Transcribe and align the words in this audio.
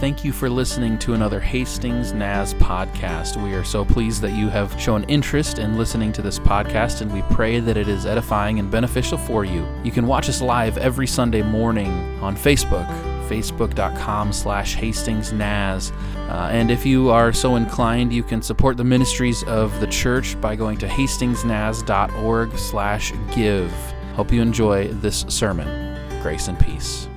Thank 0.00 0.24
you 0.24 0.30
for 0.30 0.48
listening 0.48 0.96
to 1.00 1.14
another 1.14 1.40
Hastings 1.40 2.12
Naz 2.12 2.54
podcast. 2.54 3.42
We 3.42 3.52
are 3.54 3.64
so 3.64 3.84
pleased 3.84 4.22
that 4.22 4.30
you 4.30 4.48
have 4.48 4.80
shown 4.80 5.02
interest 5.04 5.58
in 5.58 5.76
listening 5.76 6.12
to 6.12 6.22
this 6.22 6.38
podcast, 6.38 7.00
and 7.00 7.12
we 7.12 7.22
pray 7.34 7.58
that 7.58 7.76
it 7.76 7.88
is 7.88 8.06
edifying 8.06 8.60
and 8.60 8.70
beneficial 8.70 9.18
for 9.18 9.44
you. 9.44 9.66
You 9.82 9.90
can 9.90 10.06
watch 10.06 10.28
us 10.28 10.40
live 10.40 10.78
every 10.78 11.08
Sunday 11.08 11.42
morning 11.42 11.90
on 12.22 12.36
Facebook, 12.36 12.86
facebook.com 13.28 14.32
slash 14.32 14.76
hastingsnaz. 14.76 15.90
Uh, 16.30 16.48
and 16.52 16.70
if 16.70 16.86
you 16.86 17.10
are 17.10 17.32
so 17.32 17.56
inclined, 17.56 18.12
you 18.12 18.22
can 18.22 18.40
support 18.40 18.76
the 18.76 18.84
ministries 18.84 19.42
of 19.44 19.80
the 19.80 19.88
church 19.88 20.40
by 20.40 20.54
going 20.54 20.78
to 20.78 20.86
hastingsnaz.org 20.86 22.56
slash 22.56 23.12
give. 23.34 23.72
Hope 24.14 24.30
you 24.30 24.42
enjoy 24.42 24.86
this 24.86 25.24
sermon. 25.28 26.22
Grace 26.22 26.46
and 26.46 26.56
peace. 26.60 27.08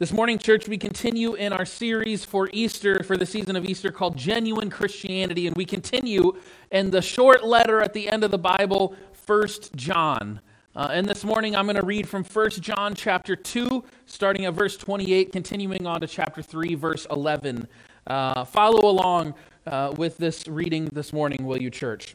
This 0.00 0.12
morning, 0.12 0.38
church, 0.38 0.68
we 0.68 0.78
continue 0.78 1.34
in 1.34 1.52
our 1.52 1.64
series 1.64 2.24
for 2.24 2.48
Easter, 2.52 3.02
for 3.02 3.16
the 3.16 3.26
season 3.26 3.56
of 3.56 3.64
Easter, 3.64 3.90
called 3.90 4.16
Genuine 4.16 4.70
Christianity. 4.70 5.48
And 5.48 5.56
we 5.56 5.64
continue 5.64 6.34
in 6.70 6.92
the 6.92 7.02
short 7.02 7.44
letter 7.44 7.80
at 7.80 7.94
the 7.94 8.08
end 8.08 8.22
of 8.22 8.30
the 8.30 8.38
Bible, 8.38 8.94
First 9.12 9.74
John. 9.74 10.40
Uh, 10.76 10.90
and 10.92 11.04
this 11.04 11.24
morning, 11.24 11.56
I'm 11.56 11.66
going 11.66 11.74
to 11.74 11.84
read 11.84 12.08
from 12.08 12.22
First 12.22 12.62
John 12.62 12.94
chapter 12.94 13.34
2, 13.34 13.82
starting 14.06 14.44
at 14.44 14.54
verse 14.54 14.76
28, 14.76 15.32
continuing 15.32 15.84
on 15.84 16.00
to 16.00 16.06
chapter 16.06 16.42
3, 16.42 16.76
verse 16.76 17.04
11. 17.10 17.66
Uh, 18.06 18.44
follow 18.44 18.88
along 18.88 19.34
uh, 19.66 19.92
with 19.96 20.16
this 20.16 20.46
reading 20.46 20.84
this 20.92 21.12
morning, 21.12 21.44
will 21.44 21.60
you, 21.60 21.70
church? 21.70 22.14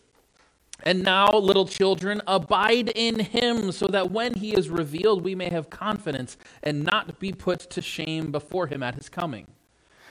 And 0.86 1.02
now, 1.02 1.32
little 1.32 1.66
children, 1.66 2.22
abide 2.28 2.90
in 2.90 3.20
him, 3.20 3.72
so 3.72 3.88
that 3.88 4.12
when 4.12 4.34
he 4.34 4.54
is 4.54 4.70
revealed, 4.70 5.24
we 5.24 5.34
may 5.34 5.50
have 5.50 5.70
confidence 5.70 6.38
and 6.62 6.84
not 6.84 7.20
be 7.20 7.32
put 7.32 7.62
to 7.72 7.82
shame 7.82 8.32
before 8.32 8.68
him 8.68 8.84
at 8.84 8.96
his 8.96 9.08
coming. 9.08 9.48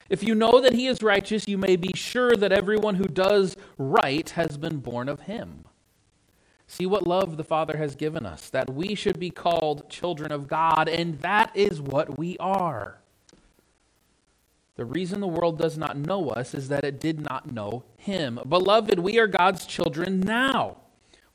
If 0.09 0.23
you 0.23 0.33
know 0.33 0.59
that 0.59 0.73
he 0.73 0.87
is 0.87 1.03
righteous, 1.03 1.47
you 1.47 1.59
may 1.59 1.75
be 1.75 1.91
sure 1.93 2.35
that 2.35 2.51
everyone 2.51 2.95
who 2.95 3.07
does 3.07 3.55
right 3.77 4.27
has 4.31 4.57
been 4.57 4.77
born 4.77 5.09
of 5.09 5.21
him. 5.21 5.65
See 6.65 6.87
what 6.87 7.05
love 7.05 7.37
the 7.37 7.43
Father 7.43 7.77
has 7.77 7.95
given 7.95 8.25
us, 8.25 8.49
that 8.49 8.73
we 8.73 8.95
should 8.95 9.19
be 9.19 9.29
called 9.29 9.91
children 9.91 10.31
of 10.31 10.47
God, 10.47 10.89
and 10.89 11.19
that 11.19 11.55
is 11.55 11.79
what 11.79 12.17
we 12.17 12.35
are. 12.39 13.02
The 14.75 14.85
reason 14.85 15.19
the 15.19 15.27
world 15.27 15.59
does 15.59 15.77
not 15.77 15.97
know 15.97 16.29
us 16.29 16.55
is 16.55 16.69
that 16.69 16.83
it 16.83 16.99
did 16.99 17.19
not 17.19 17.51
know 17.51 17.83
him. 17.97 18.39
Beloved, 18.47 18.99
we 18.99 19.19
are 19.19 19.27
God's 19.27 19.65
children 19.65 20.19
now. 20.19 20.77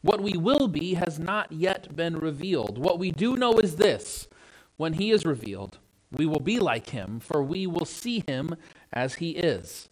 What 0.01 0.21
we 0.21 0.37
will 0.37 0.67
be 0.69 0.95
has 0.95 1.19
not 1.19 1.53
yet 1.53 1.95
been 1.95 2.17
revealed. 2.17 2.79
What 2.79 2.99
we 2.99 3.11
do 3.11 3.37
know 3.37 3.55
is 3.59 3.77
this 3.77 4.29
when 4.77 4.95
he 4.95 5.11
is 5.11 5.25
revealed, 5.25 5.79
we 6.11 6.27
will 6.27 6.41
be 6.41 6.59
like 6.59 6.91
him, 6.91 7.21
for 7.21 7.43
we 7.43 7.67
will 7.67 7.85
see 7.85 8.25
him 8.27 8.55
as 8.93 9.17
he 9.17 9.31
is. 9.31 9.89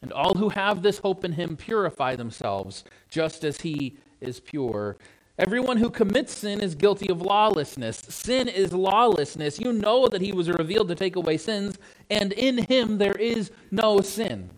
And 0.00 0.12
all 0.12 0.34
who 0.34 0.48
have 0.48 0.82
this 0.82 0.98
hope 0.98 1.24
in 1.24 1.32
him 1.32 1.56
purify 1.56 2.16
themselves, 2.16 2.84
just 3.08 3.44
as 3.44 3.60
he 3.60 3.98
is 4.20 4.40
pure. 4.40 4.96
Everyone 5.38 5.78
who 5.78 5.88
commits 5.88 6.36
sin 6.36 6.60
is 6.60 6.74
guilty 6.74 7.08
of 7.10 7.22
lawlessness. 7.22 7.96
Sin 7.96 8.48
is 8.48 8.72
lawlessness. 8.72 9.58
You 9.58 9.72
know 9.72 10.06
that 10.08 10.20
he 10.20 10.32
was 10.32 10.50
revealed 10.50 10.88
to 10.88 10.94
take 10.94 11.16
away 11.16 11.38
sins, 11.38 11.78
and 12.10 12.32
in 12.32 12.58
him 12.58 12.98
there 12.98 13.12
is 13.12 13.50
no 13.70 14.00
sin. 14.00 14.50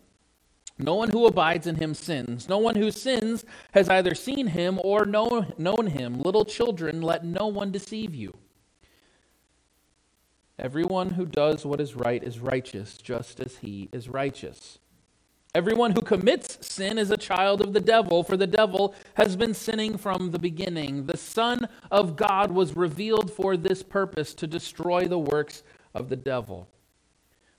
No 0.76 0.96
one 0.96 1.10
who 1.10 1.26
abides 1.26 1.68
in 1.68 1.76
him 1.76 1.94
sins. 1.94 2.48
No 2.48 2.58
one 2.58 2.74
who 2.74 2.90
sins 2.90 3.44
has 3.72 3.88
either 3.88 4.14
seen 4.14 4.48
him 4.48 4.80
or 4.82 5.04
know, 5.04 5.46
known 5.56 5.86
him. 5.86 6.18
Little 6.20 6.44
children, 6.44 7.00
let 7.00 7.24
no 7.24 7.46
one 7.46 7.70
deceive 7.70 8.12
you. 8.12 8.36
Everyone 10.58 11.10
who 11.10 11.26
does 11.26 11.64
what 11.64 11.80
is 11.80 11.94
right 11.94 12.22
is 12.22 12.40
righteous, 12.40 12.98
just 12.98 13.38
as 13.38 13.58
he 13.58 13.88
is 13.92 14.08
righteous. 14.08 14.78
Everyone 15.54 15.92
who 15.92 16.02
commits 16.02 16.66
sin 16.66 16.98
is 16.98 17.12
a 17.12 17.16
child 17.16 17.60
of 17.60 17.72
the 17.72 17.80
devil, 17.80 18.24
for 18.24 18.36
the 18.36 18.46
devil 18.46 18.92
has 19.14 19.36
been 19.36 19.54
sinning 19.54 19.96
from 19.96 20.32
the 20.32 20.38
beginning. 20.38 21.06
The 21.06 21.16
Son 21.16 21.68
of 21.92 22.16
God 22.16 22.50
was 22.50 22.74
revealed 22.74 23.32
for 23.32 23.56
this 23.56 23.80
purpose 23.80 24.34
to 24.34 24.48
destroy 24.48 25.06
the 25.06 25.18
works 25.18 25.62
of 25.94 26.08
the 26.08 26.16
devil. 26.16 26.66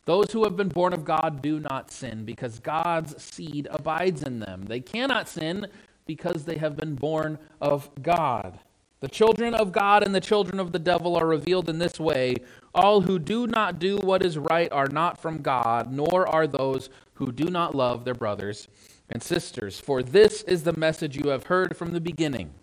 Those 0.03 0.33
who 0.33 0.43
have 0.43 0.57
been 0.57 0.67
born 0.67 0.91
of 0.91 1.05
God 1.05 1.41
do 1.41 1.61
not 1.61 1.89
sin, 1.89 2.25
because 2.25 2.59
God's 2.59 3.23
seed 3.23 3.69
abides 3.71 4.23
in 4.23 4.39
them. 4.39 4.65
They 4.67 4.81
cannot 4.81 5.29
sin 5.29 5.67
because 6.05 6.43
they 6.43 6.57
have 6.57 6.75
been 6.75 6.95
born 6.95 7.39
of 7.61 7.89
God. 8.03 8.59
The 9.05 9.09
children 9.09 9.53
of 9.53 9.71
God 9.71 10.01
and 10.01 10.15
the 10.15 10.19
children 10.19 10.59
of 10.59 10.71
the 10.71 10.79
devil 10.79 11.15
are 11.15 11.27
revealed 11.27 11.69
in 11.69 11.77
this 11.77 11.99
way. 11.99 12.37
All 12.73 13.01
who 13.01 13.19
do 13.19 13.45
not 13.45 13.77
do 13.77 13.97
what 13.97 14.25
is 14.25 14.35
right 14.35 14.71
are 14.71 14.87
not 14.87 15.19
from 15.19 15.43
God, 15.43 15.93
nor 15.93 16.27
are 16.27 16.47
those 16.47 16.89
who 17.13 17.31
do 17.31 17.45
not 17.45 17.75
love 17.75 18.03
their 18.03 18.15
brothers 18.15 18.67
and 19.07 19.21
sisters. 19.21 19.79
For 19.79 20.01
this 20.01 20.41
is 20.41 20.63
the 20.63 20.75
message 20.75 21.15
you 21.15 21.29
have 21.29 21.43
heard 21.43 21.77
from 21.77 21.91
the 21.91 22.01
beginning 22.01 22.55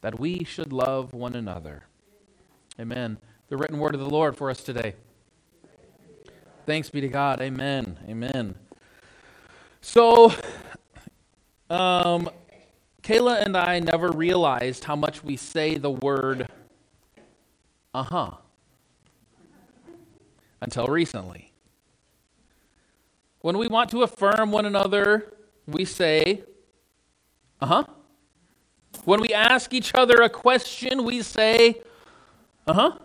that 0.00 0.18
we 0.18 0.44
should 0.44 0.72
love 0.72 1.12
one 1.12 1.34
another. 1.34 1.82
Amen. 2.80 3.18
The 3.50 3.58
written 3.58 3.78
word 3.78 3.94
of 3.94 4.00
the 4.00 4.08
Lord 4.08 4.38
for 4.38 4.48
us 4.48 4.62
today. 4.62 4.94
Thanks 6.64 6.88
be 6.88 7.02
to 7.02 7.08
God. 7.08 7.42
Amen. 7.42 7.98
Amen. 8.08 8.54
So, 9.82 10.32
um, 11.68 12.30
Kayla 13.04 13.42
and 13.44 13.54
I 13.54 13.80
never 13.80 14.10
realized 14.10 14.84
how 14.84 14.96
much 14.96 15.22
we 15.22 15.36
say 15.36 15.76
the 15.76 15.90
word 15.90 16.48
uh 17.92 18.02
huh 18.02 18.30
until 20.62 20.86
recently. 20.86 21.52
When 23.42 23.58
we 23.58 23.68
want 23.68 23.90
to 23.90 24.02
affirm 24.02 24.52
one 24.52 24.64
another, 24.64 25.34
we 25.66 25.84
say 25.84 26.44
uh 27.60 27.66
huh. 27.66 27.84
When 29.04 29.20
we 29.20 29.34
ask 29.34 29.74
each 29.74 29.94
other 29.94 30.22
a 30.22 30.30
question, 30.30 31.04
we 31.04 31.20
say 31.20 31.82
uh 32.66 32.72
huh. 32.72 32.98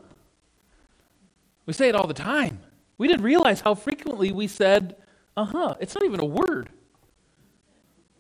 We 1.66 1.74
say 1.74 1.90
it 1.90 1.96
all 1.96 2.08
the 2.08 2.14
time. 2.14 2.62
We 2.98 3.10
didn't 3.10 3.24
realize 3.24 3.60
how 3.60 3.76
frequently 3.76 4.32
we 4.32 4.48
said 4.48 4.96
uh 5.36 5.44
huh. 5.44 5.76
It's 5.82 5.94
not 5.94 6.06
even 6.06 6.22
a 6.22 6.26
word. 6.26 6.70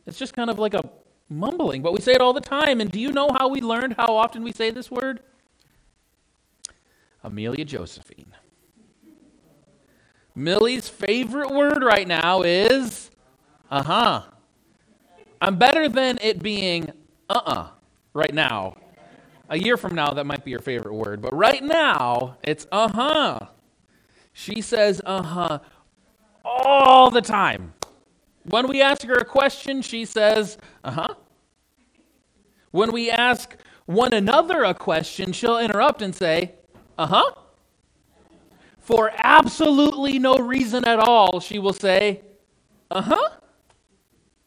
It's 0.06 0.19
just 0.19 0.34
kind 0.34 0.50
of 0.50 0.59
like 0.59 0.73
a 0.73 0.84
mumbling, 1.29 1.81
but 1.81 1.94
we 1.94 2.01
say 2.01 2.13
it 2.13 2.22
all 2.22 2.34
the 2.34 2.41
time. 2.41 2.81
And 2.81 2.91
do 2.91 3.00
you 3.00 3.12
know 3.12 3.29
how 3.38 3.47
we 3.47 3.62
learned 3.62 3.95
how 3.97 4.16
often 4.17 4.44
we 4.44 4.51
say 4.51 4.72
this 4.72 4.90
word? 4.90 5.22
Amelia 7.23 7.66
Josephine. 7.66 8.34
Millie's 10.35 10.88
favorite 10.88 11.51
word 11.51 11.84
right 11.84 12.07
now 12.07 12.41
is 12.41 13.12
uh 13.69 13.84
huh. 13.84 14.22
I'm 15.41 15.57
better 15.57 15.90
than 15.90 16.17
it 16.22 16.41
being 16.41 16.91
uh 17.29 17.34
uh-uh 17.34 17.51
uh 17.51 17.67
right 18.13 18.34
now. 18.34 18.75
A 19.50 19.57
year 19.57 19.78
from 19.78 19.96
now, 19.96 20.13
that 20.13 20.25
might 20.25 20.46
be 20.46 20.51
your 20.51 20.59
favorite 20.59 20.94
word, 20.94 21.22
but 21.22 21.34
right 21.34 21.63
now, 21.63 22.38
it's 22.44 22.67
uh 22.72 22.88
huh. 22.90 23.40
She 24.31 24.61
says 24.61 25.01
uh 25.06 25.23
huh 25.23 25.59
all 26.46 27.09
the 27.09 27.22
time. 27.22 27.73
When 28.44 28.68
we 28.68 28.82
ask 28.82 29.04
her 29.04 29.16
a 29.16 29.26
question, 29.26 29.82
she 29.82 30.06
says, 30.06 30.58
uh 30.84 30.92
huh. 30.92 31.14
When 32.72 32.92
we 32.92 33.10
ask 33.10 33.56
one 33.86 34.14
another 34.14 34.64
a 34.64 34.74
question, 34.74 35.32
she'll 35.32 35.58
interrupt 35.58 36.02
and 36.02 36.16
say, 36.16 36.54
uh 36.98 37.08
huh. 37.08 37.32
For 38.80 39.12
absolutely 39.18 40.20
no 40.20 40.36
reason 40.38 40.86
at 40.86 41.00
all, 41.00 41.40
she 41.40 41.60
will 41.60 41.74
say, 41.74 42.22
uh 42.90 43.02
huh. 43.02 43.30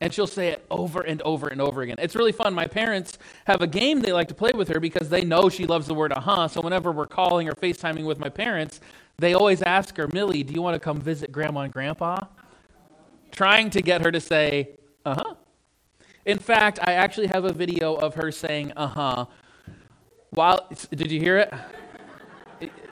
And 0.01 0.13
she'll 0.13 0.27
say 0.27 0.49
it 0.49 0.67
over 0.69 1.01
and 1.03 1.23
over 1.23 1.47
and 1.47 1.61
over 1.61 1.83
again. 1.83 1.95
It's 2.01 2.17
really 2.17 2.33
fun. 2.33 2.55
My 2.55 2.67
parents 2.67 3.19
have 3.47 3.63
a 3.63 3.69
game 3.69 4.01
they 4.01 4.13
like 4.13 4.27
to 4.29 4.35
play 4.35 4.51
with 4.53 4.67
her 4.69 4.81
because 4.81 5.09
they 5.09 5.25
know 5.25 5.49
she 5.49 5.65
loves 5.65 5.87
the 5.87 5.95
word 5.95 6.13
uh 6.13 6.21
huh. 6.21 6.49
So 6.49 6.61
whenever 6.61 6.91
we're 6.91 7.07
calling 7.07 7.49
or 7.49 7.53
FaceTiming 7.53 8.05
with 8.05 8.19
my 8.19 8.29
parents, 8.29 8.81
they 9.19 9.35
always 9.35 9.63
ask 9.63 9.97
her, 9.97 10.09
Millie, 10.09 10.43
do 10.43 10.53
you 10.53 10.62
want 10.62 10.75
to 10.75 10.81
come 10.81 11.00
visit 11.00 11.31
grandma 11.31 11.61
and 11.61 11.73
grandpa? 11.73 12.19
Trying 13.32 13.70
to 13.70 13.82
get 13.82 14.02
her 14.02 14.12
to 14.12 14.20
say, 14.20 14.76
uh 15.05 15.14
huh. 15.14 15.34
In 16.25 16.38
fact, 16.38 16.79
I 16.81 16.93
actually 16.93 17.26
have 17.29 17.44
a 17.44 17.52
video 17.52 17.94
of 17.94 18.14
her 18.14 18.31
saying, 18.31 18.73
uh 18.76 18.87
huh. 18.87 19.26
While, 20.31 20.69
did 20.94 21.11
you 21.11 21.19
hear 21.19 21.38
it? 21.38 21.52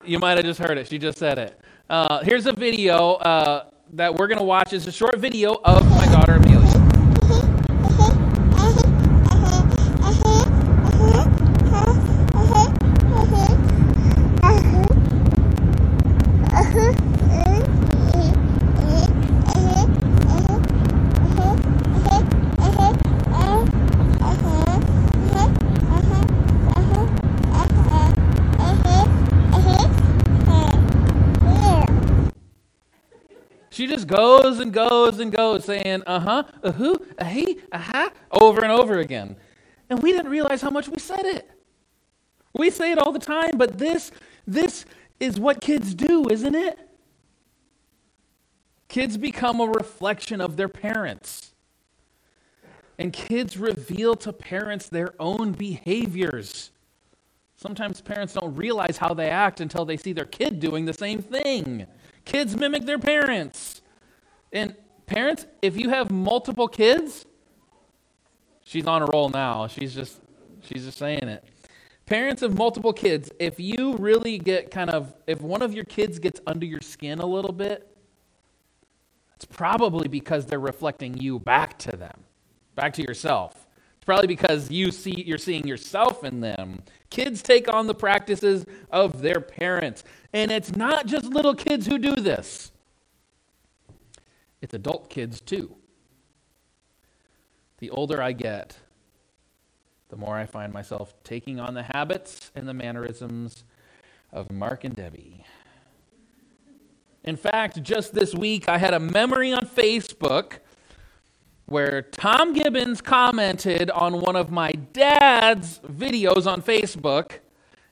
You 0.04 0.18
might 0.18 0.36
have 0.36 0.44
just 0.44 0.58
heard 0.58 0.76
it. 0.78 0.88
She 0.88 0.98
just 0.98 1.18
said 1.18 1.38
it. 1.38 1.60
Uh, 1.88 2.22
here's 2.22 2.46
a 2.46 2.52
video 2.52 3.14
uh, 3.14 3.70
that 3.92 4.14
we're 4.14 4.26
going 4.26 4.38
to 4.38 4.44
watch. 4.44 4.72
It's 4.72 4.86
a 4.86 4.92
short 4.92 5.18
video 5.18 5.60
of 5.64 5.84
goes 34.10 34.58
and 34.58 34.72
goes 34.72 35.20
and 35.20 35.32
goes 35.32 35.64
saying, 35.64 36.02
uh 36.06 36.20
huh, 36.20 36.42
uh 36.62 36.72
huh, 36.72 36.96
uh 37.18 37.24
he, 37.24 37.60
uh 37.72 37.78
huh, 37.78 38.10
over 38.32 38.62
and 38.62 38.72
over 38.72 38.98
again. 38.98 39.36
And 39.88 40.02
we 40.02 40.12
didn't 40.12 40.30
realize 40.30 40.60
how 40.60 40.70
much 40.70 40.88
we 40.88 40.98
said 40.98 41.24
it. 41.24 41.48
We 42.54 42.70
say 42.70 42.92
it 42.92 42.98
all 42.98 43.12
the 43.12 43.18
time, 43.18 43.56
but 43.56 43.78
this, 43.78 44.10
this 44.46 44.84
is 45.20 45.38
what 45.38 45.60
kids 45.60 45.94
do, 45.94 46.28
isn't 46.28 46.54
it? 46.54 46.78
Kids 48.88 49.16
become 49.16 49.60
a 49.60 49.66
reflection 49.66 50.40
of 50.40 50.56
their 50.56 50.68
parents. 50.68 51.52
And 52.98 53.12
kids 53.12 53.56
reveal 53.56 54.16
to 54.16 54.32
parents 54.32 54.88
their 54.88 55.14
own 55.20 55.52
behaviors. 55.52 56.70
Sometimes 57.56 58.00
parents 58.00 58.34
don't 58.34 58.54
realize 58.56 58.96
how 58.96 59.14
they 59.14 59.30
act 59.30 59.60
until 59.60 59.84
they 59.84 59.96
see 59.96 60.12
their 60.12 60.24
kid 60.24 60.60
doing 60.60 60.86
the 60.86 60.92
same 60.92 61.22
thing. 61.22 61.86
Kids 62.24 62.56
mimic 62.56 62.84
their 62.84 62.98
parents. 62.98 63.80
And 64.52 64.74
parents, 65.06 65.46
if 65.62 65.76
you 65.76 65.90
have 65.90 66.10
multiple 66.10 66.68
kids, 66.68 67.26
she's 68.64 68.86
on 68.86 69.02
a 69.02 69.06
roll 69.06 69.28
now. 69.28 69.66
She's 69.66 69.94
just 69.94 70.20
she's 70.62 70.84
just 70.84 70.98
saying 70.98 71.28
it. 71.28 71.44
Parents 72.06 72.42
of 72.42 72.56
multiple 72.56 72.92
kids, 72.92 73.30
if 73.38 73.60
you 73.60 73.96
really 73.96 74.38
get 74.38 74.70
kind 74.70 74.90
of 74.90 75.14
if 75.26 75.40
one 75.40 75.62
of 75.62 75.72
your 75.72 75.84
kids 75.84 76.18
gets 76.18 76.40
under 76.46 76.66
your 76.66 76.80
skin 76.80 77.20
a 77.20 77.26
little 77.26 77.52
bit, 77.52 77.86
it's 79.36 79.44
probably 79.44 80.08
because 80.08 80.46
they're 80.46 80.58
reflecting 80.58 81.16
you 81.16 81.38
back 81.38 81.78
to 81.80 81.96
them, 81.96 82.24
back 82.74 82.92
to 82.94 83.02
yourself. 83.02 83.66
It's 83.96 84.04
probably 84.04 84.26
because 84.26 84.70
you 84.70 84.90
see 84.90 85.22
you're 85.26 85.38
seeing 85.38 85.66
yourself 85.66 86.24
in 86.24 86.40
them. 86.40 86.82
Kids 87.10 87.42
take 87.42 87.72
on 87.72 87.86
the 87.86 87.94
practices 87.94 88.64
of 88.90 89.20
their 89.20 89.40
parents. 89.40 90.04
And 90.32 90.50
it's 90.50 90.74
not 90.74 91.06
just 91.06 91.26
little 91.26 91.54
kids 91.54 91.86
who 91.86 91.98
do 91.98 92.16
this. 92.16 92.72
It's 94.60 94.74
adult 94.74 95.08
kids 95.08 95.40
too. 95.40 95.76
The 97.78 97.90
older 97.90 98.22
I 98.22 98.32
get, 98.32 98.76
the 100.10 100.16
more 100.16 100.36
I 100.36 100.46
find 100.46 100.72
myself 100.72 101.14
taking 101.24 101.58
on 101.58 101.74
the 101.74 101.84
habits 101.84 102.50
and 102.54 102.68
the 102.68 102.74
mannerisms 102.74 103.64
of 104.32 104.50
Mark 104.50 104.84
and 104.84 104.94
Debbie. 104.94 105.44
In 107.24 107.36
fact, 107.36 107.82
just 107.82 108.14
this 108.14 108.34
week, 108.34 108.68
I 108.68 108.78
had 108.78 108.94
a 108.94 109.00
memory 109.00 109.52
on 109.52 109.66
Facebook 109.66 110.58
where 111.66 112.02
Tom 112.02 112.52
Gibbons 112.52 113.00
commented 113.00 113.90
on 113.90 114.20
one 114.20 114.36
of 114.36 114.50
my 114.50 114.72
dad's 114.72 115.78
videos 115.80 116.46
on 116.50 116.62
Facebook 116.62 117.38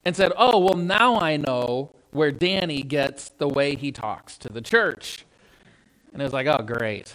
and 0.04 0.16
said, 0.16 0.32
Oh, 0.36 0.58
well, 0.58 0.76
now 0.76 1.16
I 1.20 1.36
know 1.36 1.94
where 2.10 2.32
Danny 2.32 2.82
gets 2.82 3.28
the 3.28 3.48
way 3.48 3.76
he 3.76 3.92
talks 3.92 4.36
to 4.38 4.48
the 4.48 4.60
church. 4.60 5.24
And 6.18 6.22
it 6.24 6.24
was 6.24 6.32
like, 6.32 6.48
Oh, 6.48 6.64
great. 6.64 7.14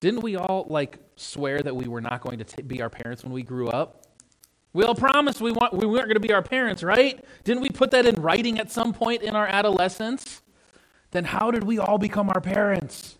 Didn't 0.00 0.22
we 0.22 0.34
all 0.34 0.66
like 0.68 0.98
swear 1.14 1.60
that 1.60 1.76
we 1.76 1.86
were 1.86 2.00
not 2.00 2.20
going 2.20 2.38
to 2.38 2.44
t- 2.44 2.62
be 2.62 2.82
our 2.82 2.90
parents 2.90 3.22
when 3.22 3.32
we 3.32 3.44
grew 3.44 3.68
up? 3.68 4.06
We 4.72 4.82
all 4.82 4.96
promised 4.96 5.40
we, 5.40 5.52
want, 5.52 5.72
we 5.72 5.86
weren't 5.86 6.06
going 6.06 6.14
to 6.14 6.20
be 6.20 6.32
our 6.32 6.42
parents, 6.42 6.82
right? 6.82 7.24
Didn't 7.44 7.62
we 7.62 7.68
put 7.68 7.92
that 7.92 8.06
in 8.06 8.20
writing 8.20 8.58
at 8.58 8.72
some 8.72 8.92
point 8.92 9.22
in 9.22 9.36
our 9.36 9.46
adolescence? 9.46 10.42
Then 11.12 11.26
how 11.26 11.52
did 11.52 11.62
we 11.62 11.78
all 11.78 11.96
become 11.96 12.28
our 12.28 12.40
parents? 12.40 13.18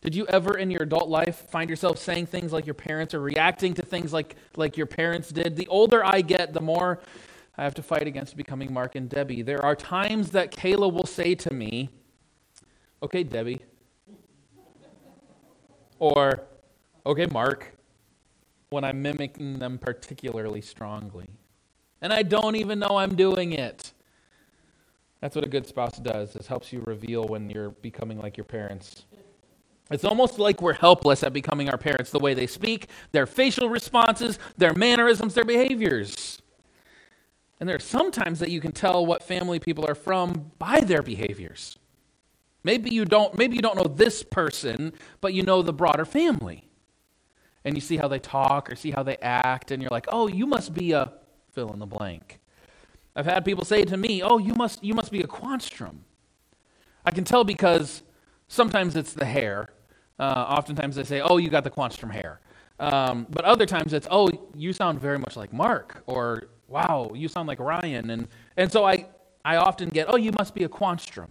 Did 0.00 0.14
you 0.14 0.26
ever 0.28 0.56
in 0.56 0.70
your 0.70 0.84
adult 0.84 1.10
life 1.10 1.50
find 1.50 1.68
yourself 1.68 1.98
saying 1.98 2.26
things 2.26 2.50
like 2.50 2.64
your 2.64 2.74
parents 2.74 3.12
or 3.12 3.20
reacting 3.20 3.74
to 3.74 3.82
things 3.82 4.10
like, 4.10 4.36
like 4.56 4.78
your 4.78 4.86
parents 4.86 5.28
did? 5.28 5.54
The 5.54 5.68
older 5.68 6.02
I 6.02 6.22
get, 6.22 6.54
the 6.54 6.62
more 6.62 7.00
I 7.60 7.64
have 7.64 7.74
to 7.74 7.82
fight 7.82 8.06
against 8.06 8.38
becoming 8.38 8.72
Mark 8.72 8.94
and 8.94 9.06
Debbie. 9.06 9.42
There 9.42 9.62
are 9.62 9.76
times 9.76 10.30
that 10.30 10.50
Kayla 10.50 10.90
will 10.90 11.04
say 11.04 11.34
to 11.34 11.52
me, 11.52 11.90
Okay, 13.02 13.22
Debbie. 13.22 13.60
Or, 15.98 16.40
Okay, 17.04 17.26
Mark 17.26 17.76
when 18.70 18.82
I'm 18.82 19.02
mimicking 19.02 19.58
them 19.58 19.76
particularly 19.76 20.62
strongly. 20.62 21.28
And 22.00 22.14
I 22.14 22.22
don't 22.22 22.56
even 22.56 22.78
know 22.78 22.96
I'm 22.96 23.14
doing 23.14 23.52
it. 23.52 23.92
That's 25.20 25.36
what 25.36 25.44
a 25.44 25.48
good 25.48 25.66
spouse 25.66 25.98
does. 25.98 26.36
It 26.36 26.46
helps 26.46 26.72
you 26.72 26.80
reveal 26.86 27.24
when 27.24 27.50
you're 27.50 27.70
becoming 27.70 28.18
like 28.18 28.38
your 28.38 28.44
parents. 28.44 29.04
It's 29.90 30.04
almost 30.04 30.38
like 30.38 30.62
we're 30.62 30.72
helpless 30.72 31.22
at 31.22 31.34
becoming 31.34 31.68
our 31.68 31.76
parents, 31.76 32.10
the 32.10 32.20
way 32.20 32.32
they 32.32 32.46
speak, 32.46 32.86
their 33.12 33.26
facial 33.26 33.68
responses, 33.68 34.38
their 34.56 34.72
mannerisms, 34.72 35.34
their 35.34 35.44
behaviors. 35.44 36.39
And 37.60 37.68
there 37.68 37.76
are 37.76 37.80
sometimes 37.80 38.40
that 38.40 38.50
you 38.50 38.60
can 38.60 38.72
tell 38.72 39.06
what 39.06 39.22
family 39.22 39.60
people 39.60 39.86
are 39.86 39.94
from 39.94 40.50
by 40.58 40.80
their 40.80 41.02
behaviors. 41.02 41.78
Maybe 42.64 42.90
you 42.90 43.04
don't 43.04 43.36
maybe 43.36 43.54
you 43.54 43.62
don't 43.62 43.76
know 43.76 43.84
this 43.84 44.22
person, 44.22 44.92
but 45.20 45.34
you 45.34 45.42
know 45.42 45.62
the 45.62 45.72
broader 45.72 46.04
family 46.04 46.70
and 47.64 47.74
you 47.74 47.80
see 47.80 47.96
how 47.96 48.08
they 48.08 48.18
talk 48.18 48.70
or 48.70 48.76
see 48.76 48.90
how 48.90 49.02
they 49.02 49.16
act, 49.18 49.70
and 49.70 49.82
you're 49.82 49.90
like, 49.90 50.06
oh, 50.08 50.26
you 50.26 50.46
must 50.46 50.72
be 50.72 50.92
a 50.92 51.12
fill 51.52 51.72
in 51.72 51.78
the 51.78 51.86
blank. 51.86 52.40
I've 53.14 53.26
had 53.26 53.44
people 53.44 53.64
say 53.64 53.84
to 53.84 53.96
me, 53.96 54.22
oh, 54.22 54.38
you 54.38 54.54
must, 54.54 54.82
you 54.82 54.94
must 54.94 55.10
be 55.12 55.20
a 55.20 55.26
Quanstrom. 55.26 55.98
I 57.04 57.10
can 57.10 57.24
tell 57.24 57.44
because 57.44 58.02
sometimes 58.48 58.96
it's 58.96 59.12
the 59.12 59.24
hair. 59.24 59.70
Uh, 60.18 60.46
oftentimes 60.48 60.96
they 60.96 61.04
say, 61.04 61.20
oh, 61.20 61.38
you 61.38 61.50
got 61.50 61.64
the 61.64 61.70
Quanstrom 61.70 62.12
hair. 62.12 62.40
Um, 62.78 63.26
but 63.28 63.44
other 63.44 63.66
times 63.66 63.92
it's, 63.92 64.06
oh, 64.10 64.30
you 64.54 64.72
sound 64.72 65.00
very 65.00 65.18
much 65.18 65.36
like 65.36 65.52
Mark, 65.52 66.02
or 66.06 66.44
wow, 66.70 67.10
you 67.14 67.28
sound 67.28 67.48
like 67.48 67.58
Ryan. 67.58 68.10
And, 68.10 68.28
and 68.56 68.70
so 68.72 68.84
I, 68.86 69.06
I 69.44 69.56
often 69.56 69.88
get, 69.88 70.06
oh, 70.08 70.16
you 70.16 70.32
must 70.32 70.54
be 70.54 70.64
a 70.64 70.68
Quanstrom. 70.68 71.28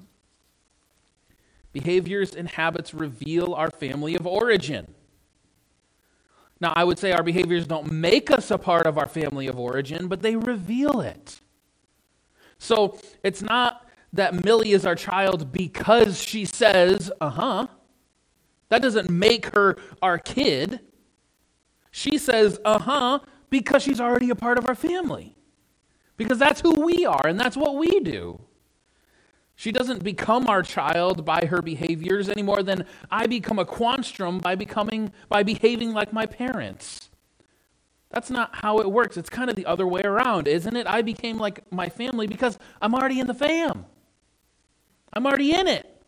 Behaviors 1.72 2.36
and 2.36 2.48
habits 2.48 2.94
reveal 2.94 3.54
our 3.54 3.72
family 3.72 4.16
of 4.16 4.28
origin. 4.28 4.94
Now, 6.60 6.74
I 6.76 6.84
would 6.84 7.00
say 7.00 7.14
our 7.14 7.24
behaviors 7.24 7.66
don't 7.66 7.92
make 7.92 8.30
us 8.30 8.52
a 8.52 8.58
part 8.58 8.86
of 8.86 8.98
our 8.98 9.08
family 9.08 9.48
of 9.48 9.58
origin, 9.58 10.08
but 10.08 10.22
they 10.22 10.36
reveal 10.36 11.00
it. 11.00 11.40
So 12.58 13.00
it's 13.24 13.42
not 13.42 13.88
that 14.12 14.44
Millie 14.44 14.74
is 14.74 14.86
our 14.86 14.96
child 14.96 15.54
because 15.54 16.22
she 16.22 16.44
says, 16.44 17.12
uh 17.22 17.30
huh. 17.30 17.68
That 18.68 18.82
doesn't 18.82 19.10
make 19.10 19.48
her 19.56 19.78
our 20.02 20.20
kid. 20.20 20.82
She 21.92 22.18
says, 22.18 22.60
uh 22.64 22.80
huh, 22.80 23.20
because 23.50 23.84
she's 23.84 24.01
already 24.01 24.30
a 24.30 24.36
part 24.36 24.57
of 24.57 24.68
our 24.68 24.75
family. 24.75 25.36
Because 26.18 26.38
that's 26.38 26.62
who 26.62 26.81
we 26.81 27.06
are 27.06 27.25
and 27.25 27.40
that's 27.40 27.57
what 27.57 27.75
we 27.75 28.00
do. 28.00 28.42
She 29.56 29.72
doesn't 29.72 30.04
become 30.04 30.47
our 30.47 30.64
child 30.64 31.26
by 31.26 31.45
her 31.45 31.62
behaviors 31.62 32.30
any 32.30 32.42
more 32.42 32.64
than 32.64 32.85
I 33.12 33.28
become 33.28 33.59
a 33.59 33.66
Quanstrom 33.66 34.42
by 34.42 34.56
becoming 34.56 35.12
by 35.28 35.44
behaving 35.44 35.94
like 35.94 36.14
my 36.14 36.26
parents. 36.26 37.09
That's 38.09 38.30
not 38.30 38.56
how 38.56 38.80
it 38.80 38.92
works. 38.92 39.18
It's 39.18 39.30
kind 39.30 39.50
of 39.50 39.56
the 39.56 39.66
other 39.66 39.85
way 39.85 40.02
around, 40.02 40.47
isn't 40.47 40.76
it? 40.76 40.88
I 40.88 41.02
became 41.02 41.38
like 41.38 41.69
my 41.71 41.90
family 41.90 42.26
because 42.26 42.57
I'm 42.81 42.95
already 42.95 43.19
in 43.19 43.28
the 43.28 43.33
fam. 43.33 43.85
I'm 45.14 45.26
already 45.26 45.54
in 45.54 45.68
it. 45.68 46.04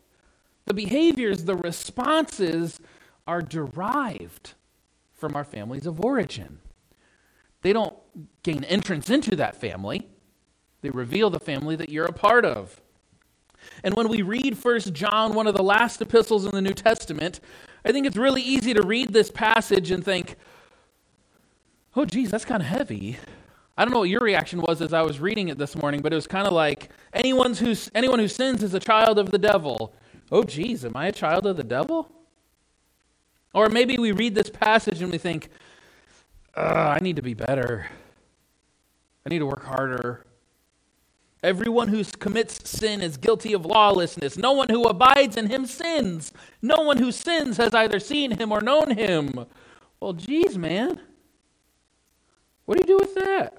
The 0.66 0.74
behaviors, 0.74 1.44
the 1.44 1.56
responses 1.56 2.80
are 3.28 3.42
derived 3.42 4.54
from 5.14 5.36
our 5.36 5.44
families 5.44 5.86
of 5.86 6.04
origin. 6.04 6.60
They 7.62 7.74
don't 7.74 7.96
gain 8.44 8.64
entrance 8.64 9.10
into 9.10 9.36
that 9.36 9.56
family. 9.56 10.08
They 10.82 10.90
reveal 10.90 11.30
the 11.30 11.40
family 11.40 11.76
that 11.76 11.90
you're 11.90 12.06
a 12.06 12.14
part 12.14 12.46
of. 12.46 12.82
And 13.84 13.94
when 13.96 14.10
we 14.10 14.24
read 14.24 14.58
First 14.58 14.94
John, 14.94 15.34
one 15.34 15.46
of 15.48 15.56
the 15.56 15.64
last 15.64 16.02
epistles 16.02 16.46
in 16.46 16.52
the 16.52 16.62
New 16.62 16.74
Testament, 16.74 17.40
I 17.86 17.92
think 17.92 18.08
it's 18.08 18.18
really 18.18 18.42
easy 18.42 18.74
to 18.74 18.82
read 18.82 19.14
this 19.14 19.30
passage 19.30 19.92
and 19.92 20.04
think, 20.04 20.36
oh, 21.96 22.06
geez, 22.06 22.32
that's 22.32 22.46
kind 22.46 22.62
of 22.62 22.68
heavy. 22.68 23.18
I 23.78 23.86
don't 23.86 23.94
know 23.94 24.00
what 24.00 24.10
your 24.10 24.22
reaction 24.22 24.62
was 24.62 24.82
as 24.82 24.94
I 24.94 25.02
was 25.02 25.20
reading 25.20 25.50
it 25.50 25.58
this 25.58 25.76
morning, 25.76 26.02
but 26.02 26.12
it 26.12 26.16
was 26.16 26.28
kind 26.28 26.48
of 26.48 26.54
like 26.54 26.90
anyone 27.14 27.54
who's, 27.54 27.92
anyone 27.94 28.20
who 28.20 28.28
sins 28.28 28.64
is 28.64 28.74
a 28.74 28.80
child 28.80 29.20
of 29.20 29.32
the 29.32 29.38
devil. 29.38 29.94
Oh, 30.32 30.44
geez, 30.44 30.84
am 30.84 30.96
I 30.96 31.08
a 31.08 31.12
child 31.12 31.46
of 31.46 31.58
the 31.58 31.64
devil? 31.64 32.12
Or 33.54 33.70
maybe 33.70 33.98
we 33.98 34.12
read 34.12 34.34
this 34.34 34.50
passage 34.50 35.02
and 35.02 35.12
we 35.12 35.18
think, 35.18 35.50
Uh, 36.56 36.96
I 36.98 37.00
need 37.02 37.16
to 37.16 37.22
be 37.22 37.34
better. 37.34 37.88
I 39.26 39.30
need 39.30 39.40
to 39.40 39.46
work 39.46 39.64
harder. 39.64 40.26
Everyone 41.44 41.88
who 41.88 42.04
commits 42.04 42.70
sin 42.70 43.02
is 43.02 43.18
guilty 43.18 43.54
of 43.54 43.66
lawlessness. 43.66 44.38
No 44.38 44.52
one 44.52 44.70
who 44.70 44.84
abides 44.84 45.38
in 45.38 45.48
him 45.48 45.66
sins. 45.66 46.32
No 46.62 46.82
one 46.82 46.98
who 46.98 47.12
sins 47.12 47.58
has 47.58 47.74
either 47.74 48.00
seen 48.00 48.32
him 48.38 48.52
or 48.52 48.62
known 48.62 48.92
him. 48.92 49.46
Well, 50.00 50.14
geez, 50.14 50.58
man. 50.58 51.00
What 52.66 52.78
do 52.78 52.82
you 52.82 53.00
do 53.00 53.06
with 53.06 53.16
that? 53.16 53.58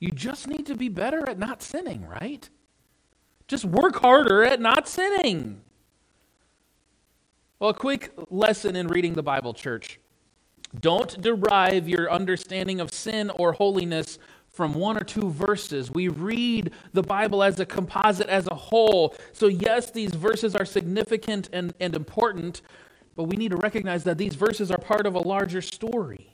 You 0.00 0.10
just 0.10 0.48
need 0.48 0.66
to 0.66 0.74
be 0.74 0.88
better 0.88 1.28
at 1.28 1.38
not 1.38 1.62
sinning, 1.62 2.06
right? 2.06 2.48
Just 3.48 3.64
work 3.64 3.96
harder 3.96 4.44
at 4.44 4.60
not 4.60 4.86
sinning. 4.86 5.62
Well, 7.58 7.70
a 7.70 7.74
quick 7.74 8.12
lesson 8.30 8.76
in 8.76 8.88
reading 8.88 9.14
the 9.14 9.22
Bible, 9.22 9.54
church. 9.54 9.98
Don't 10.78 11.20
derive 11.20 11.88
your 11.88 12.10
understanding 12.10 12.80
of 12.80 12.92
sin 12.92 13.30
or 13.30 13.52
holiness 13.52 14.18
from 14.50 14.74
one 14.74 14.96
or 14.96 15.04
two 15.04 15.30
verses. 15.30 15.90
We 15.90 16.08
read 16.08 16.72
the 16.92 17.02
Bible 17.02 17.42
as 17.42 17.58
a 17.60 17.66
composite, 17.66 18.28
as 18.28 18.46
a 18.48 18.54
whole. 18.54 19.14
So, 19.32 19.46
yes, 19.46 19.90
these 19.90 20.14
verses 20.14 20.54
are 20.54 20.64
significant 20.64 21.48
and, 21.52 21.72
and 21.80 21.94
important, 21.94 22.62
but 23.16 23.24
we 23.24 23.36
need 23.36 23.50
to 23.52 23.56
recognize 23.56 24.04
that 24.04 24.18
these 24.18 24.34
verses 24.34 24.70
are 24.70 24.78
part 24.78 25.06
of 25.06 25.14
a 25.14 25.20
larger 25.20 25.62
story. 25.62 26.30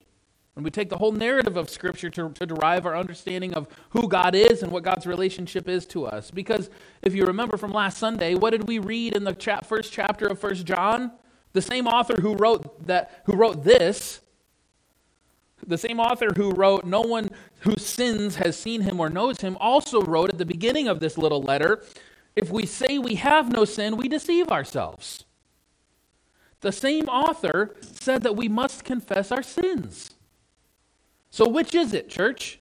And 0.56 0.64
we 0.64 0.70
take 0.70 0.88
the 0.88 0.96
whole 0.96 1.12
narrative 1.12 1.58
of 1.58 1.68
Scripture 1.68 2.08
to, 2.10 2.30
to 2.30 2.46
derive 2.46 2.86
our 2.86 2.96
understanding 2.96 3.52
of 3.52 3.68
who 3.90 4.08
God 4.08 4.34
is 4.34 4.62
and 4.62 4.72
what 4.72 4.82
God's 4.82 5.06
relationship 5.06 5.68
is 5.68 5.84
to 5.86 6.06
us. 6.06 6.30
Because 6.30 6.70
if 7.02 7.14
you 7.14 7.26
remember 7.26 7.58
from 7.58 7.72
last 7.72 7.98
Sunday, 7.98 8.34
what 8.34 8.50
did 8.50 8.66
we 8.66 8.78
read 8.78 9.14
in 9.14 9.24
the 9.24 9.60
first 9.64 9.92
chapter 9.92 10.26
of 10.26 10.38
First 10.38 10.64
John? 10.64 11.12
The 11.52 11.60
same 11.60 11.86
author 11.86 12.20
who 12.22 12.34
wrote 12.36 12.86
that 12.86 13.22
who 13.26 13.34
wrote 13.34 13.64
this, 13.64 14.20
the 15.66 15.78
same 15.78 16.00
author 16.00 16.28
who 16.37 16.50
wrote 16.52 16.85
no 16.85 17.00
one 17.00 17.30
who 17.61 17.76
sins 17.76 18.37
has 18.37 18.58
seen 18.58 18.82
him 18.82 19.00
or 19.00 19.08
knows 19.08 19.40
him 19.40 19.56
also 19.61 20.02
wrote 20.02 20.30
at 20.30 20.38
the 20.38 20.46
beginning 20.46 20.88
of 20.88 21.00
this 21.00 21.18
little 21.18 21.42
letter, 21.42 21.82
if 22.35 22.50
we 22.50 22.66
say 22.66 22.99
we 22.99 23.16
have 23.16 23.50
no 23.50 23.64
sin, 23.64 23.96
we 23.96 24.08
deceive 24.08 24.49
ourselves. 24.49 25.25
The 26.61 26.73
same 26.73 27.08
author 27.08 27.76
said 27.80 28.23
that 28.23 28.37
we 28.37 28.49
must 28.49 28.85
confess 28.85 29.32
our 29.32 29.42
sins. 29.42 30.12
So, 31.30 31.49
which 31.49 31.75
is 31.75 31.92
it, 31.92 32.08
church? 32.08 32.61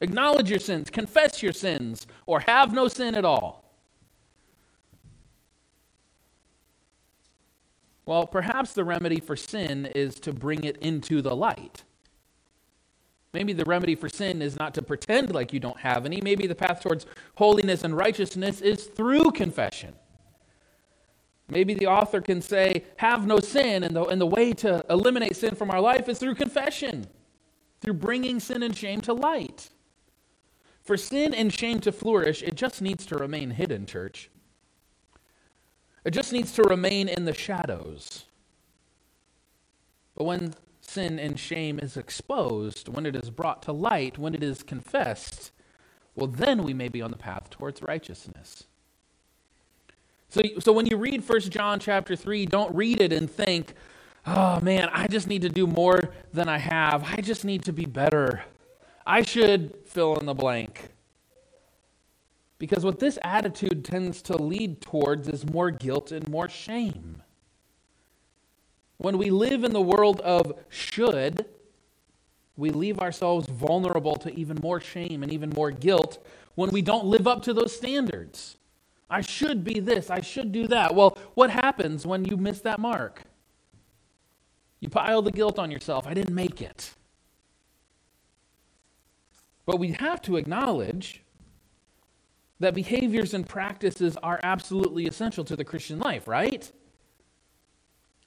Acknowledge 0.00 0.50
your 0.50 0.58
sins, 0.58 0.90
confess 0.90 1.42
your 1.42 1.52
sins, 1.52 2.06
or 2.26 2.40
have 2.40 2.72
no 2.72 2.88
sin 2.88 3.14
at 3.14 3.24
all. 3.24 3.64
Well, 8.06 8.26
perhaps 8.26 8.74
the 8.74 8.84
remedy 8.84 9.20
for 9.20 9.36
sin 9.36 9.86
is 9.86 10.16
to 10.16 10.32
bring 10.32 10.64
it 10.64 10.76
into 10.78 11.22
the 11.22 11.34
light. 11.34 11.84
Maybe 13.34 13.52
the 13.52 13.64
remedy 13.64 13.96
for 13.96 14.08
sin 14.08 14.40
is 14.40 14.56
not 14.56 14.74
to 14.74 14.82
pretend 14.82 15.34
like 15.34 15.52
you 15.52 15.58
don't 15.58 15.80
have 15.80 16.06
any. 16.06 16.20
Maybe 16.20 16.46
the 16.46 16.54
path 16.54 16.80
towards 16.80 17.04
holiness 17.34 17.82
and 17.82 17.96
righteousness 17.96 18.60
is 18.60 18.84
through 18.84 19.32
confession. 19.32 19.92
Maybe 21.48 21.74
the 21.74 21.88
author 21.88 22.20
can 22.20 22.40
say, 22.40 22.84
have 22.96 23.26
no 23.26 23.40
sin, 23.40 23.82
and 23.82 23.94
the, 23.94 24.04
and 24.04 24.20
the 24.20 24.26
way 24.26 24.52
to 24.54 24.86
eliminate 24.88 25.36
sin 25.36 25.56
from 25.56 25.72
our 25.72 25.80
life 25.80 26.08
is 26.08 26.20
through 26.20 26.36
confession, 26.36 27.08
through 27.80 27.94
bringing 27.94 28.38
sin 28.38 28.62
and 28.62 28.74
shame 28.74 29.00
to 29.02 29.12
light. 29.12 29.68
For 30.84 30.96
sin 30.96 31.34
and 31.34 31.52
shame 31.52 31.80
to 31.80 31.90
flourish, 31.90 32.40
it 32.42 32.54
just 32.54 32.80
needs 32.80 33.04
to 33.06 33.16
remain 33.16 33.50
hidden, 33.50 33.84
church. 33.84 34.30
It 36.04 36.12
just 36.12 36.32
needs 36.32 36.52
to 36.52 36.62
remain 36.62 37.08
in 37.08 37.24
the 37.24 37.34
shadows. 37.34 38.26
But 40.14 40.24
when 40.24 40.54
sin 40.94 41.18
and 41.18 41.38
shame 41.38 41.78
is 41.78 41.96
exposed, 41.96 42.88
when 42.88 43.04
it 43.04 43.16
is 43.16 43.28
brought 43.28 43.62
to 43.62 43.72
light, 43.72 44.16
when 44.16 44.34
it 44.34 44.42
is 44.42 44.62
confessed, 44.62 45.50
well, 46.14 46.28
then 46.28 46.62
we 46.62 46.72
may 46.72 46.88
be 46.88 47.02
on 47.02 47.10
the 47.10 47.16
path 47.16 47.50
towards 47.50 47.82
righteousness. 47.82 48.64
So, 50.28 50.42
so 50.60 50.72
when 50.72 50.86
you 50.86 50.96
read 50.96 51.28
1 51.28 51.40
John 51.42 51.80
chapter 51.80 52.14
3, 52.16 52.46
don't 52.46 52.74
read 52.74 53.00
it 53.00 53.12
and 53.12 53.30
think, 53.30 53.74
oh 54.26 54.60
man, 54.60 54.88
I 54.92 55.08
just 55.08 55.26
need 55.26 55.42
to 55.42 55.48
do 55.48 55.66
more 55.66 56.14
than 56.32 56.48
I 56.48 56.58
have. 56.58 57.04
I 57.04 57.20
just 57.20 57.44
need 57.44 57.64
to 57.64 57.72
be 57.72 57.84
better. 57.84 58.44
I 59.06 59.22
should 59.22 59.74
fill 59.86 60.16
in 60.16 60.26
the 60.26 60.34
blank. 60.34 60.90
Because 62.58 62.84
what 62.84 63.00
this 63.00 63.18
attitude 63.22 63.84
tends 63.84 64.22
to 64.22 64.36
lead 64.36 64.80
towards 64.80 65.28
is 65.28 65.44
more 65.44 65.70
guilt 65.70 66.12
and 66.12 66.26
more 66.28 66.48
shame. 66.48 67.22
When 68.96 69.18
we 69.18 69.30
live 69.30 69.64
in 69.64 69.72
the 69.72 69.80
world 69.80 70.20
of 70.20 70.52
should, 70.68 71.46
we 72.56 72.70
leave 72.70 73.00
ourselves 73.00 73.48
vulnerable 73.48 74.16
to 74.16 74.32
even 74.34 74.58
more 74.62 74.80
shame 74.80 75.22
and 75.22 75.32
even 75.32 75.50
more 75.50 75.70
guilt 75.70 76.24
when 76.54 76.70
we 76.70 76.82
don't 76.82 77.06
live 77.06 77.26
up 77.26 77.42
to 77.42 77.52
those 77.52 77.74
standards. 77.76 78.56
I 79.10 79.20
should 79.20 79.64
be 79.64 79.80
this, 79.80 80.10
I 80.10 80.20
should 80.20 80.52
do 80.52 80.66
that. 80.68 80.94
Well, 80.94 81.18
what 81.34 81.50
happens 81.50 82.06
when 82.06 82.24
you 82.24 82.36
miss 82.36 82.60
that 82.60 82.78
mark? 82.78 83.22
You 84.80 84.88
pile 84.88 85.22
the 85.22 85.32
guilt 85.32 85.58
on 85.58 85.70
yourself. 85.70 86.06
I 86.06 86.14
didn't 86.14 86.34
make 86.34 86.60
it. 86.60 86.94
But 89.66 89.78
we 89.78 89.92
have 89.92 90.20
to 90.22 90.36
acknowledge 90.36 91.22
that 92.60 92.74
behaviors 92.74 93.34
and 93.34 93.48
practices 93.48 94.16
are 94.22 94.38
absolutely 94.42 95.06
essential 95.06 95.44
to 95.44 95.56
the 95.56 95.64
Christian 95.64 95.98
life, 95.98 96.28
right? 96.28 96.70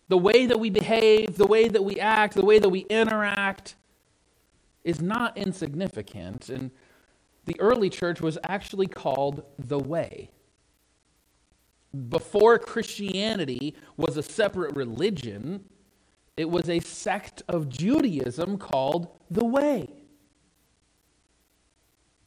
The 0.10 0.18
way 0.18 0.46
that 0.46 0.60
we 0.60 0.70
behave, 0.70 1.38
the 1.38 1.48
way 1.48 1.68
that 1.68 1.84
we 1.84 2.00
act, 2.00 2.34
the 2.36 2.46
way 2.46 2.60
that 2.60 2.70
we 2.70 2.82
interact 2.82 3.76
is 4.84 5.02
not 5.02 5.38
insignificant. 5.38 6.50
And 6.50 6.72
the 7.46 7.60
early 7.60 7.90
church 7.90 8.22
was 8.22 8.38
actually 8.44 8.88
called 8.88 9.44
the 9.60 9.80
way. 9.80 10.30
Before 12.10 12.60
Christianity 12.60 13.76
was 13.96 14.18
a 14.18 14.24
separate 14.24 14.76
religion, 14.76 15.66
it 16.36 16.50
was 16.50 16.70
a 16.70 16.80
sect 16.80 17.42
of 17.48 17.68
Judaism 17.68 18.58
called 18.58 19.08
the 19.32 19.46
Way. 19.46 19.94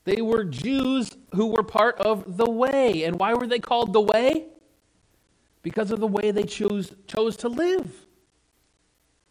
They 0.05 0.23
were 0.23 0.45
Jews 0.45 1.17
who 1.35 1.47
were 1.47 1.63
part 1.63 1.99
of 2.01 2.37
the 2.37 2.51
way. 2.51 3.05
And 3.05 3.19
why 3.21 3.35
were 3.35 3.47
they 3.47 3.59
called 3.59 3.93
the 3.93 4.01
way? 4.01 4.49
Because 5.63 5.91
of 5.91 6.01
the 6.01 6.07
way 6.07 6.31
they 6.31 6.45
chose, 6.45 6.95
chose 7.07 7.37
to 7.39 7.49
live. 7.49 8.07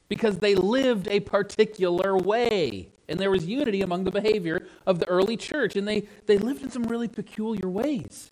Because 0.08 0.40
they 0.40 0.56
lived 0.56 1.08
a 1.08 1.20
particular 1.20 2.18
way. 2.18 2.90
And 3.08 3.20
there 3.20 3.32
was 3.32 3.46
unity 3.46 3.82
among 3.82 4.04
the 4.04 4.12
behavior 4.12 4.68
of 4.86 5.00
the 5.00 5.08
early 5.08 5.38
church. 5.38 5.76
And 5.76 5.88
they, 5.88 6.08
they 6.28 6.38
lived 6.38 6.64
in 6.64 6.70
some 6.70 6.84
really 6.84 7.08
peculiar 7.08 7.68
ways. 7.68 8.32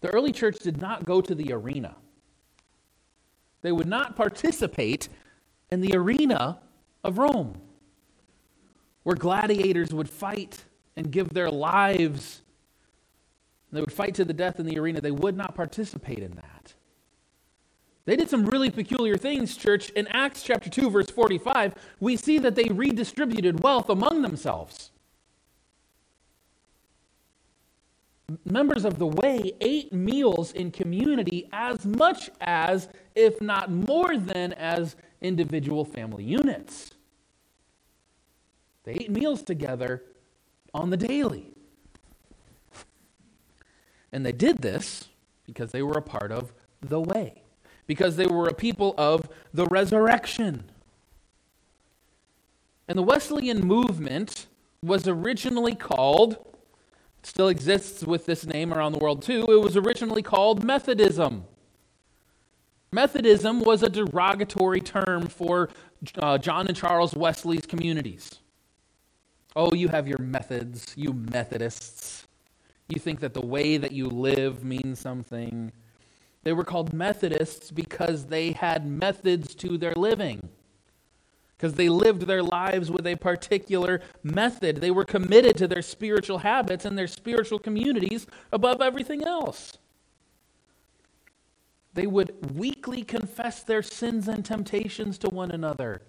The 0.00 0.08
early 0.08 0.32
church 0.32 0.58
did 0.60 0.80
not 0.80 1.04
go 1.04 1.20
to 1.20 1.34
the 1.34 1.52
arena, 1.52 1.96
they 3.62 3.72
would 3.72 3.86
not 3.86 4.16
participate 4.16 5.08
in 5.70 5.80
the 5.80 5.94
arena 5.94 6.58
of 7.04 7.18
Rome, 7.18 7.60
where 9.02 9.16
gladiators 9.16 9.92
would 9.92 10.08
fight 10.08 10.64
and 10.96 11.10
give 11.10 11.30
their 11.32 11.50
lives. 11.50 12.42
They 13.72 13.80
would 13.80 13.92
fight 13.92 14.14
to 14.16 14.24
the 14.24 14.32
death 14.32 14.58
in 14.58 14.66
the 14.66 14.78
arena. 14.78 15.00
They 15.00 15.10
would 15.10 15.36
not 15.36 15.54
participate 15.54 16.18
in 16.18 16.32
that. 16.32 16.74
They 18.04 18.16
did 18.16 18.30
some 18.30 18.46
really 18.46 18.70
peculiar 18.70 19.16
things, 19.16 19.56
church. 19.56 19.90
In 19.90 20.08
Acts 20.08 20.42
chapter 20.42 20.68
2, 20.68 20.90
verse 20.90 21.10
45, 21.10 21.74
we 22.00 22.16
see 22.16 22.38
that 22.38 22.56
they 22.56 22.64
redistributed 22.64 23.62
wealth 23.62 23.88
among 23.88 24.22
themselves. 24.22 24.90
Members 28.44 28.84
of 28.84 28.98
the 28.98 29.06
way 29.06 29.52
ate 29.60 29.92
meals 29.92 30.52
in 30.52 30.70
community 30.70 31.48
as 31.52 31.84
much 31.84 32.30
as, 32.40 32.88
if 33.14 33.40
not 33.40 33.70
more 33.70 34.16
than, 34.16 34.52
as 34.54 34.96
individual 35.20 35.84
family 35.84 36.24
units. 36.24 36.92
They 38.84 38.92
ate 38.92 39.10
meals 39.10 39.42
together 39.42 40.02
on 40.72 40.90
the 40.90 40.96
daily. 40.96 41.52
And 44.12 44.24
they 44.24 44.32
did 44.32 44.58
this 44.58 45.08
because 45.46 45.72
they 45.72 45.82
were 45.82 45.98
a 45.98 46.02
part 46.02 46.32
of 46.32 46.52
the 46.80 47.00
way, 47.00 47.42
because 47.86 48.16
they 48.16 48.26
were 48.26 48.46
a 48.46 48.54
people 48.54 48.94
of 48.96 49.28
the 49.52 49.66
resurrection. 49.66 50.70
And 52.88 52.98
the 52.98 53.02
Wesleyan 53.02 53.60
movement 53.64 54.46
was 54.82 55.06
originally 55.06 55.74
called, 55.74 56.38
still 57.22 57.48
exists 57.48 58.02
with 58.02 58.26
this 58.26 58.46
name 58.46 58.72
around 58.72 58.92
the 58.92 58.98
world 58.98 59.22
too, 59.22 59.44
it 59.48 59.60
was 59.60 59.76
originally 59.76 60.22
called 60.22 60.64
Methodism. 60.64 61.44
Methodism 62.92 63.60
was 63.60 63.82
a 63.84 63.88
derogatory 63.88 64.80
term 64.80 65.28
for 65.28 65.68
uh, 66.18 66.38
John 66.38 66.66
and 66.66 66.76
Charles 66.76 67.14
Wesley's 67.14 67.66
communities. 67.66 68.40
Oh, 69.54 69.72
you 69.74 69.88
have 69.88 70.08
your 70.08 70.18
methods, 70.18 70.92
you 70.96 71.12
Methodists. 71.12 72.26
You 72.90 72.98
think 72.98 73.20
that 73.20 73.34
the 73.34 73.46
way 73.46 73.76
that 73.76 73.92
you 73.92 74.08
live 74.08 74.64
means 74.64 74.98
something. 74.98 75.70
They 76.42 76.52
were 76.52 76.64
called 76.64 76.92
Methodists 76.92 77.70
because 77.70 78.26
they 78.26 78.52
had 78.52 78.84
methods 78.86 79.54
to 79.56 79.78
their 79.78 79.94
living. 79.94 80.48
Because 81.56 81.74
they 81.74 81.88
lived 81.88 82.22
their 82.22 82.42
lives 82.42 82.90
with 82.90 83.06
a 83.06 83.16
particular 83.16 84.00
method. 84.24 84.78
They 84.78 84.90
were 84.90 85.04
committed 85.04 85.56
to 85.58 85.68
their 85.68 85.82
spiritual 85.82 86.38
habits 86.38 86.84
and 86.84 86.98
their 86.98 87.06
spiritual 87.06 87.60
communities 87.60 88.26
above 88.50 88.80
everything 88.80 89.22
else. 89.22 89.78
They 91.94 92.06
would 92.06 92.56
weekly 92.56 93.02
confess 93.02 93.62
their 93.62 93.82
sins 93.82 94.26
and 94.26 94.44
temptations 94.44 95.18
to 95.18 95.28
one 95.28 95.50
another. 95.50 96.02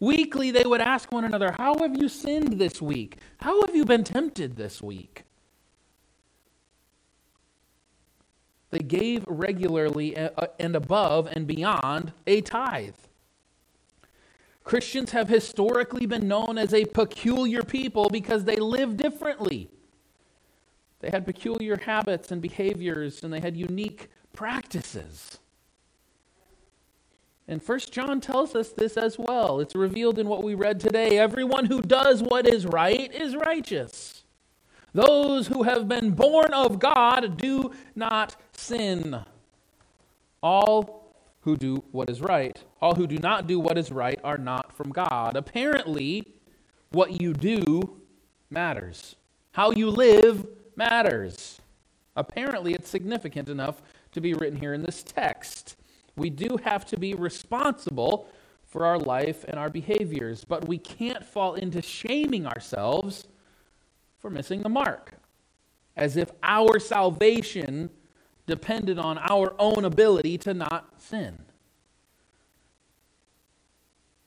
Weekly, 0.00 0.50
they 0.50 0.64
would 0.64 0.80
ask 0.80 1.10
one 1.10 1.24
another, 1.24 1.52
How 1.52 1.78
have 1.78 1.96
you 1.96 2.08
sinned 2.08 2.58
this 2.60 2.82
week? 2.82 3.18
How 3.38 3.62
have 3.62 3.74
you 3.74 3.84
been 3.84 4.04
tempted 4.04 4.56
this 4.56 4.82
week? 4.82 5.24
They 8.74 8.80
gave 8.80 9.24
regularly 9.28 10.16
uh, 10.16 10.30
uh, 10.36 10.46
and 10.58 10.74
above 10.74 11.28
and 11.30 11.46
beyond 11.46 12.12
a 12.26 12.40
tithe. 12.40 12.96
Christians 14.64 15.12
have 15.12 15.28
historically 15.28 16.06
been 16.06 16.26
known 16.26 16.58
as 16.58 16.74
a 16.74 16.84
peculiar 16.84 17.62
people 17.62 18.08
because 18.10 18.42
they 18.42 18.56
live 18.56 18.96
differently. 18.96 19.70
They 20.98 21.10
had 21.10 21.24
peculiar 21.24 21.76
habits 21.76 22.32
and 22.32 22.42
behaviors, 22.42 23.22
and 23.22 23.32
they 23.32 23.38
had 23.38 23.56
unique 23.56 24.10
practices. 24.32 25.38
And 27.46 27.62
First 27.62 27.92
John 27.92 28.20
tells 28.20 28.56
us 28.56 28.70
this 28.70 28.96
as 28.96 29.20
well. 29.20 29.60
It's 29.60 29.76
revealed 29.76 30.18
in 30.18 30.26
what 30.26 30.42
we 30.42 30.56
read 30.56 30.80
today. 30.80 31.16
Everyone 31.16 31.66
who 31.66 31.80
does 31.80 32.24
what 32.24 32.48
is 32.48 32.66
right 32.66 33.12
is 33.14 33.36
righteous. 33.36 34.13
Those 34.94 35.48
who 35.48 35.64
have 35.64 35.88
been 35.88 36.12
born 36.12 36.54
of 36.54 36.78
God 36.78 37.36
do 37.36 37.72
not 37.96 38.36
sin. 38.52 39.24
All 40.40 41.16
who 41.40 41.56
do 41.56 41.82
what 41.90 42.08
is 42.08 42.20
right, 42.20 42.62
all 42.80 42.94
who 42.94 43.06
do 43.06 43.18
not 43.18 43.46
do 43.46 43.58
what 43.60 43.76
is 43.76 43.90
right 43.90 44.18
are 44.24 44.38
not 44.38 44.72
from 44.72 44.90
God. 44.90 45.36
Apparently, 45.36 46.24
what 46.90 47.20
you 47.20 47.34
do 47.34 48.00
matters. 48.50 49.16
How 49.52 49.72
you 49.72 49.90
live 49.90 50.46
matters. 50.76 51.60
Apparently, 52.16 52.72
it's 52.72 52.88
significant 52.88 53.48
enough 53.48 53.82
to 54.12 54.20
be 54.20 54.32
written 54.32 54.58
here 54.58 54.74
in 54.74 54.82
this 54.82 55.02
text. 55.02 55.76
We 56.16 56.30
do 56.30 56.56
have 56.62 56.86
to 56.86 56.96
be 56.96 57.14
responsible 57.14 58.28
for 58.64 58.86
our 58.86 58.98
life 58.98 59.44
and 59.48 59.58
our 59.58 59.70
behaviors, 59.70 60.44
but 60.44 60.68
we 60.68 60.78
can't 60.78 61.24
fall 61.24 61.54
into 61.54 61.82
shaming 61.82 62.46
ourselves 62.46 63.26
for 64.24 64.30
missing 64.30 64.62
the 64.62 64.70
mark, 64.70 65.12
as 65.98 66.16
if 66.16 66.30
our 66.42 66.78
salvation 66.78 67.90
depended 68.46 68.98
on 68.98 69.18
our 69.18 69.54
own 69.58 69.84
ability 69.84 70.38
to 70.38 70.54
not 70.54 70.94
sin. 70.96 71.38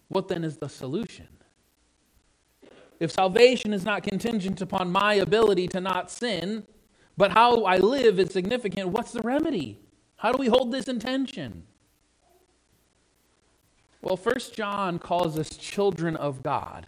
What 0.08 0.28
then 0.28 0.44
is 0.44 0.58
the 0.58 0.70
solution? 0.70 1.26
If 3.00 3.10
salvation 3.10 3.74
is 3.74 3.86
not 3.86 4.04
contingent 4.04 4.62
upon 4.62 4.92
my 4.92 5.16
ability 5.16 5.68
to 5.70 5.82
not 5.82 6.12
sin, 6.12 6.68
but 7.18 7.32
how 7.32 7.64
I 7.64 7.78
live 7.78 8.20
is 8.20 8.32
significant, 8.32 8.90
what's 8.90 9.14
the 9.14 9.22
remedy? 9.22 9.80
How 10.18 10.32
do 10.32 10.38
we 10.38 10.46
hold 10.48 10.72
this 10.72 10.88
intention? 10.88 11.64
Well, 14.04 14.16
First 14.16 14.54
John 14.54 15.00
calls 15.00 15.40
us 15.40 15.58
children 15.58 16.16
of 16.16 16.44
God. 16.44 16.86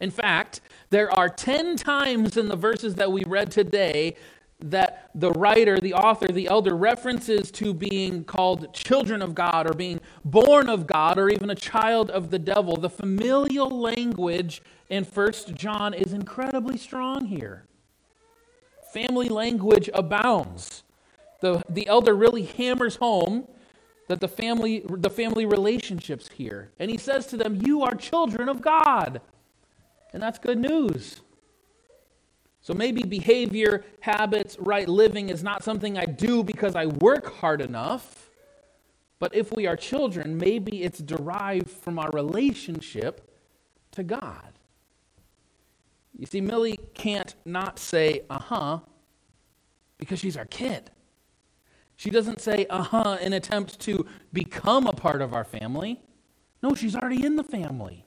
In 0.00 0.10
fact, 0.10 0.60
there 0.90 1.10
are 1.10 1.28
10 1.28 1.76
times 1.76 2.36
in 2.36 2.48
the 2.48 2.56
verses 2.56 2.96
that 2.96 3.10
we 3.10 3.24
read 3.24 3.50
today 3.50 4.16
that 4.58 5.10
the 5.14 5.32
writer, 5.32 5.78
the 5.78 5.94
author, 5.94 6.28
the 6.28 6.48
elder 6.48 6.74
references 6.74 7.50
to 7.50 7.74
being 7.74 8.24
called 8.24 8.72
children 8.72 9.20
of 9.20 9.34
God 9.34 9.68
or 9.68 9.74
being 9.74 10.00
born 10.24 10.68
of 10.68 10.86
God 10.86 11.18
or 11.18 11.28
even 11.28 11.50
a 11.50 11.54
child 11.54 12.10
of 12.10 12.30
the 12.30 12.38
devil. 12.38 12.76
The 12.76 12.88
familial 12.88 13.68
language 13.68 14.62
in 14.88 15.04
First 15.04 15.54
John 15.54 15.92
is 15.92 16.12
incredibly 16.12 16.78
strong 16.78 17.26
here. 17.26 17.66
Family 18.92 19.28
language 19.28 19.90
abounds. 19.92 20.84
The, 21.40 21.62
the 21.68 21.86
elder 21.86 22.14
really 22.14 22.44
hammers 22.44 22.96
home 22.96 23.46
that 24.08 24.20
the 24.20 24.28
family, 24.28 24.84
the 24.88 25.10
family 25.10 25.44
relationships 25.44 26.30
here. 26.32 26.70
And 26.78 26.90
he 26.90 26.96
says 26.96 27.26
to 27.26 27.36
them, 27.36 27.60
You 27.62 27.82
are 27.82 27.94
children 27.94 28.48
of 28.48 28.62
God. 28.62 29.20
And 30.12 30.22
that's 30.22 30.38
good 30.38 30.58
news. 30.58 31.20
So 32.60 32.74
maybe 32.74 33.04
behavior, 33.04 33.84
habits, 34.00 34.56
right 34.58 34.88
living 34.88 35.28
is 35.28 35.42
not 35.42 35.62
something 35.62 35.96
I 35.96 36.04
do 36.06 36.42
because 36.42 36.74
I 36.74 36.86
work 36.86 37.32
hard 37.36 37.60
enough. 37.60 38.30
But 39.18 39.34
if 39.34 39.52
we 39.52 39.66
are 39.66 39.76
children, 39.76 40.36
maybe 40.36 40.82
it's 40.82 40.98
derived 40.98 41.70
from 41.70 41.98
our 41.98 42.10
relationship 42.10 43.30
to 43.92 44.02
God. 44.02 44.52
You 46.18 46.26
see, 46.26 46.40
Millie 46.40 46.78
can't 46.94 47.34
not 47.44 47.78
say, 47.78 48.22
uh 48.30 48.38
huh, 48.38 48.78
because 49.98 50.18
she's 50.18 50.36
our 50.36 50.46
kid. 50.46 50.90
She 51.96 52.10
doesn't 52.10 52.40
say, 52.40 52.66
uh 52.68 52.82
huh, 52.82 53.18
in 53.20 53.32
attempt 53.32 53.80
to 53.80 54.06
become 54.32 54.86
a 54.86 54.92
part 54.92 55.22
of 55.22 55.34
our 55.34 55.44
family. 55.44 56.00
No, 56.62 56.74
she's 56.74 56.96
already 56.96 57.24
in 57.24 57.36
the 57.36 57.44
family. 57.44 58.05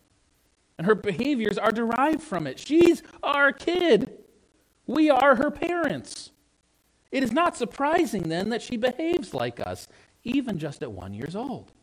And 0.79 0.87
her 0.87 0.95
behaviors 0.95 1.57
are 1.57 1.73
derived 1.73 2.23
from 2.23 2.47
it. 2.47 2.57
She's 2.57 3.03
our 3.21 3.51
kid. 3.51 4.17
We 4.87 5.09
are 5.09 5.35
her 5.35 5.51
parents. 5.51 6.31
It 7.11 7.21
is 7.21 7.33
not 7.33 7.57
surprising 7.57 8.29
then 8.29 8.47
that 8.47 8.61
she 8.61 8.77
behaves 8.77 9.33
like 9.33 9.59
us, 9.59 9.89
even 10.23 10.57
just 10.57 10.81
at 10.81 10.93
one 10.93 11.13
years 11.13 11.35
old. 11.35 11.73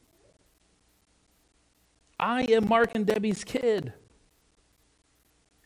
I 2.19 2.45
am 2.45 2.71
Mark 2.71 2.93
and 2.95 3.05
Debbie's 3.05 3.45
kid. 3.45 3.93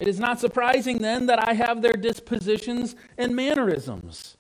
It 0.01 0.09
is 0.09 0.19
not 0.19 0.41
surprising 0.41 0.99
then 0.99 1.27
that 1.27 1.49
I 1.49 1.53
have 1.53 1.83
their 1.83 1.93
dispositions 1.93 2.97
and 3.17 3.37
mannerisms. 3.37 4.39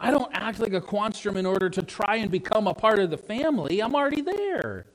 I 0.00 0.10
don't 0.10 0.32
act 0.32 0.58
like 0.58 0.72
a 0.72 0.80
Quanstrom 0.80 1.36
in 1.36 1.44
order 1.44 1.68
to 1.68 1.82
try 1.82 2.16
and 2.16 2.30
become 2.30 2.66
a 2.66 2.72
part 2.72 2.98
of 2.98 3.10
the 3.10 3.18
family. 3.18 3.80
I'm 3.80 3.94
already 3.94 4.22
there. 4.22 4.86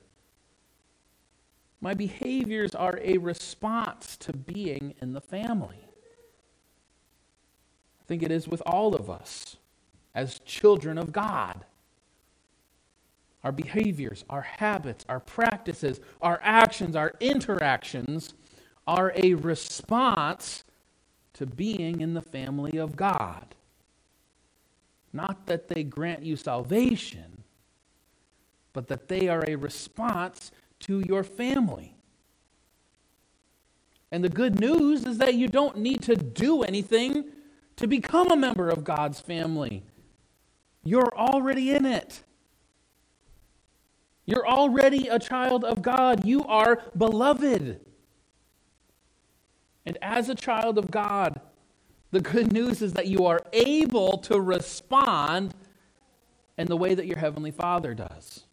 My 1.80 1.94
behaviors 1.94 2.74
are 2.74 3.00
a 3.04 3.18
response 3.18 4.18
to 4.18 4.34
being 4.34 4.96
in 5.02 5.13
the 5.13 5.22
family. 5.22 5.88
I 8.02 8.04
think 8.08 8.24
it 8.24 8.32
is 8.32 8.48
with 8.48 8.62
all 8.66 8.96
of 8.96 9.10
us 9.10 9.58
as 10.16 10.40
children 10.40 10.98
of 10.98 11.12
God. 11.12 11.66
Our 13.44 13.52
behaviors, 13.52 14.26
our 14.30 14.42
habits, 14.42 15.06
our 15.08 15.20
practices, 15.20 16.00
our 16.22 16.40
actions, 16.42 16.96
our 16.96 17.13
interactions 17.20 18.34
are 18.88 19.13
a 19.16 19.36
response 19.36 20.63
to 21.34 21.46
being 21.46 22.02
in 22.02 22.13
the 22.16 22.22
family 22.22 22.78
of 22.78 22.96
God. 22.96 23.54
Not 25.13 25.46
that 25.46 25.68
they 25.68 25.84
grant 25.84 26.24
you 26.24 26.36
salvation, 26.36 27.44
but 28.74 28.88
that 28.88 29.08
they 29.08 29.28
are 29.28 29.44
a 29.48 29.56
response 29.56 30.52
to 30.82 31.04
your 31.08 31.24
family. 31.24 31.96
And 34.12 34.24
the 34.24 34.30
good 34.30 34.60
news 34.60 35.06
is 35.06 35.18
that 35.18 35.34
you 35.36 35.48
don't 35.48 35.78
need 35.78 36.02
to 36.04 36.16
do 36.16 36.63
anything 36.63 37.26
to 37.76 37.88
become 37.88 38.32
a 38.32 38.36
member 38.36 38.70
of 38.70 38.84
God's 38.84 39.20
family. 39.20 39.84
You're 40.84 41.16
already 41.16 41.72
in 41.72 41.86
it. 41.86 42.24
You're 44.26 44.48
already 44.48 45.08
a 45.08 45.20
child 45.20 45.63
of 45.63 45.82
God. 45.82 46.26
You 46.26 46.44
are 46.46 46.82
beloved. 46.98 47.80
And 49.86 49.98
as 50.02 50.30
a 50.30 50.36
child 50.36 50.78
of 50.78 50.92
God, 50.92 51.40
the 52.12 52.22
good 52.22 52.52
news 52.52 52.82
is 52.82 52.94
that 52.94 53.08
you 53.08 53.26
are 53.26 53.40
able 53.54 54.18
to 54.20 54.40
respond 54.40 55.54
in 56.58 56.68
the 56.68 56.78
way 56.78 56.96
that 56.96 57.06
your 57.06 57.18
Heavenly 57.18 57.52
Father 57.52 57.94
does. 57.94 58.46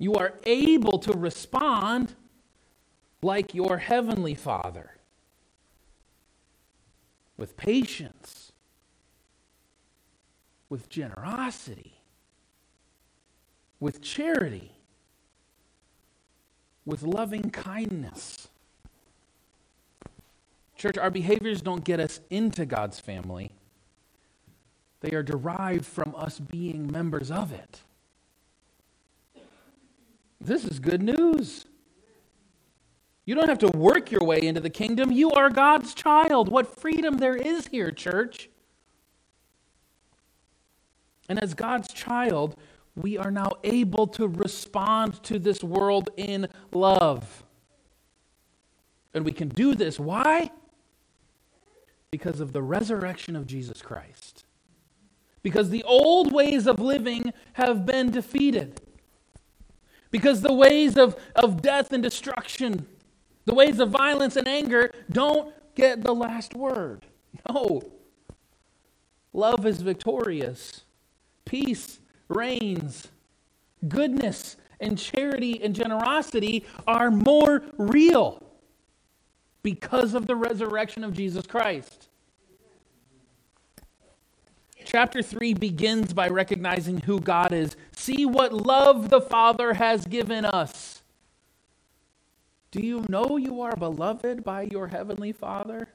You 0.00 0.14
are 0.14 0.32
able 0.44 0.98
to 1.00 1.12
respond 1.12 2.14
like 3.20 3.54
your 3.54 3.76
Heavenly 3.76 4.34
Father 4.34 4.92
with 7.36 7.54
patience, 7.58 8.52
with 10.70 10.88
generosity, 10.88 12.00
with 13.78 14.00
charity, 14.00 14.72
with 16.86 17.02
loving 17.02 17.50
kindness. 17.50 18.48
Church, 20.78 20.96
our 20.96 21.10
behaviors 21.10 21.60
don't 21.60 21.84
get 21.84 22.00
us 22.00 22.20
into 22.30 22.64
God's 22.64 22.98
family, 22.98 23.52
they 25.02 25.10
are 25.10 25.22
derived 25.22 25.84
from 25.84 26.14
us 26.16 26.38
being 26.38 26.90
members 26.90 27.30
of 27.30 27.52
it. 27.52 27.82
This 30.40 30.64
is 30.64 30.78
good 30.78 31.02
news. 31.02 31.66
You 33.26 33.34
don't 33.34 33.48
have 33.48 33.58
to 33.58 33.68
work 33.68 34.10
your 34.10 34.24
way 34.24 34.40
into 34.40 34.60
the 34.60 34.70
kingdom. 34.70 35.12
You 35.12 35.30
are 35.32 35.50
God's 35.50 35.94
child. 35.94 36.48
What 36.48 36.80
freedom 36.80 37.18
there 37.18 37.36
is 37.36 37.66
here, 37.68 37.90
church. 37.90 38.48
And 41.28 41.40
as 41.40 41.54
God's 41.54 41.92
child, 41.92 42.56
we 42.96 43.18
are 43.18 43.30
now 43.30 43.52
able 43.62 44.06
to 44.08 44.26
respond 44.26 45.22
to 45.24 45.38
this 45.38 45.62
world 45.62 46.10
in 46.16 46.48
love. 46.72 47.44
And 49.14 49.24
we 49.24 49.32
can 49.32 49.48
do 49.48 49.74
this. 49.74 50.00
Why? 50.00 50.50
Because 52.10 52.40
of 52.40 52.52
the 52.52 52.62
resurrection 52.62 53.36
of 53.36 53.46
Jesus 53.46 53.82
Christ. 53.82 54.44
Because 55.42 55.70
the 55.70 55.84
old 55.84 56.32
ways 56.32 56.66
of 56.66 56.80
living 56.80 57.32
have 57.52 57.86
been 57.86 58.10
defeated. 58.10 58.80
Because 60.10 60.40
the 60.40 60.52
ways 60.52 60.96
of, 60.96 61.16
of 61.36 61.62
death 61.62 61.92
and 61.92 62.02
destruction, 62.02 62.86
the 63.44 63.54
ways 63.54 63.78
of 63.78 63.90
violence 63.90 64.36
and 64.36 64.48
anger 64.48 64.90
don't 65.10 65.54
get 65.74 66.02
the 66.02 66.14
last 66.14 66.54
word. 66.54 67.06
No. 67.48 67.82
Love 69.32 69.64
is 69.64 69.82
victorious, 69.82 70.82
peace 71.44 72.00
reigns, 72.28 73.08
goodness 73.86 74.56
and 74.80 74.98
charity 74.98 75.62
and 75.62 75.74
generosity 75.74 76.66
are 76.86 77.10
more 77.10 77.62
real 77.76 78.42
because 79.62 80.14
of 80.14 80.26
the 80.26 80.36
resurrection 80.36 81.04
of 81.04 81.12
Jesus 81.12 81.46
Christ. 81.46 82.09
Chapter 84.84 85.22
3 85.22 85.54
begins 85.54 86.12
by 86.12 86.28
recognizing 86.28 87.00
who 87.00 87.20
God 87.20 87.52
is. 87.52 87.76
See 87.92 88.26
what 88.26 88.52
love 88.52 89.10
the 89.10 89.20
Father 89.20 89.74
has 89.74 90.04
given 90.04 90.44
us. 90.44 91.02
Do 92.70 92.80
you 92.80 93.04
know 93.08 93.36
you 93.36 93.60
are 93.62 93.76
beloved 93.76 94.44
by 94.44 94.62
your 94.70 94.88
Heavenly 94.88 95.32
Father? 95.32 95.88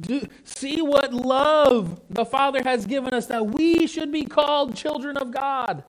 Do, 0.00 0.26
see 0.44 0.80
what 0.80 1.12
love 1.12 2.00
the 2.10 2.24
Father 2.24 2.62
has 2.64 2.86
given 2.86 3.12
us 3.14 3.26
that 3.26 3.46
we 3.46 3.86
should 3.86 4.10
be 4.10 4.24
called 4.24 4.74
children 4.74 5.16
of 5.16 5.30
God. 5.30 5.84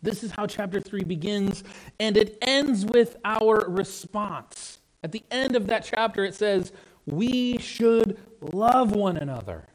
This 0.00 0.22
is 0.22 0.30
how 0.30 0.46
chapter 0.46 0.80
3 0.80 1.02
begins, 1.04 1.64
and 1.98 2.16
it 2.16 2.38
ends 2.40 2.84
with 2.84 3.16
our 3.24 3.68
response. 3.68 4.78
At 5.02 5.12
the 5.12 5.24
end 5.30 5.56
of 5.56 5.66
that 5.66 5.84
chapter, 5.84 6.24
it 6.24 6.34
says, 6.34 6.72
We 7.06 7.58
should 7.58 8.18
love 8.40 8.92
one 8.92 9.16
another. 9.16 9.68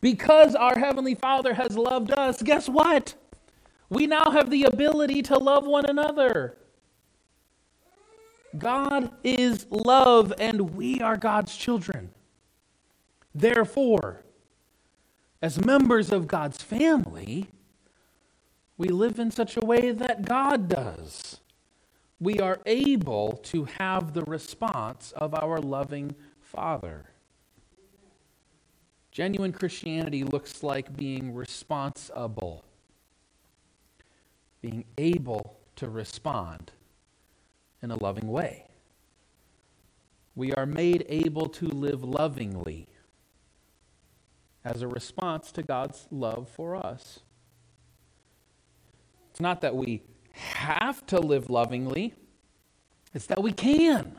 Because 0.00 0.54
our 0.54 0.78
Heavenly 0.78 1.16
Father 1.16 1.54
has 1.54 1.76
loved 1.76 2.12
us, 2.12 2.40
guess 2.40 2.68
what? 2.68 3.14
We 3.90 4.06
now 4.06 4.30
have 4.30 4.50
the 4.50 4.64
ability 4.64 5.22
to 5.22 5.38
love 5.38 5.66
one 5.66 5.86
another. 5.86 6.56
God 8.56 9.10
is 9.24 9.66
love, 9.70 10.32
and 10.38 10.70
we 10.74 11.00
are 11.00 11.16
God's 11.16 11.54
children. 11.56 12.10
Therefore, 13.34 14.24
as 15.42 15.64
members 15.64 16.12
of 16.12 16.26
God's 16.26 16.62
family, 16.62 17.48
we 18.76 18.88
live 18.88 19.18
in 19.18 19.30
such 19.30 19.56
a 19.56 19.64
way 19.64 19.90
that 19.90 20.24
God 20.24 20.68
does. 20.68 21.40
We 22.20 22.40
are 22.40 22.60
able 22.66 23.38
to 23.44 23.64
have 23.78 24.12
the 24.12 24.24
response 24.24 25.12
of 25.16 25.34
our 25.34 25.58
loving 25.58 26.16
Father. 26.40 27.06
Genuine 29.12 29.52
Christianity 29.52 30.24
looks 30.24 30.62
like 30.62 30.96
being 30.96 31.34
responsible, 31.34 32.64
being 34.60 34.84
able 34.96 35.58
to 35.76 35.88
respond 35.88 36.72
in 37.82 37.90
a 37.90 38.02
loving 38.02 38.28
way. 38.28 38.66
We 40.34 40.52
are 40.54 40.66
made 40.66 41.04
able 41.08 41.48
to 41.50 41.66
live 41.66 42.02
lovingly 42.04 42.88
as 44.64 44.82
a 44.82 44.88
response 44.88 45.50
to 45.52 45.62
God's 45.62 46.06
love 46.10 46.48
for 46.48 46.76
us. 46.76 47.20
It's 49.30 49.40
not 49.40 49.60
that 49.60 49.74
we 49.74 50.02
have 50.38 51.04
to 51.06 51.20
live 51.20 51.50
lovingly, 51.50 52.14
it's 53.14 53.26
that 53.26 53.42
we 53.42 53.52
can. 53.52 54.18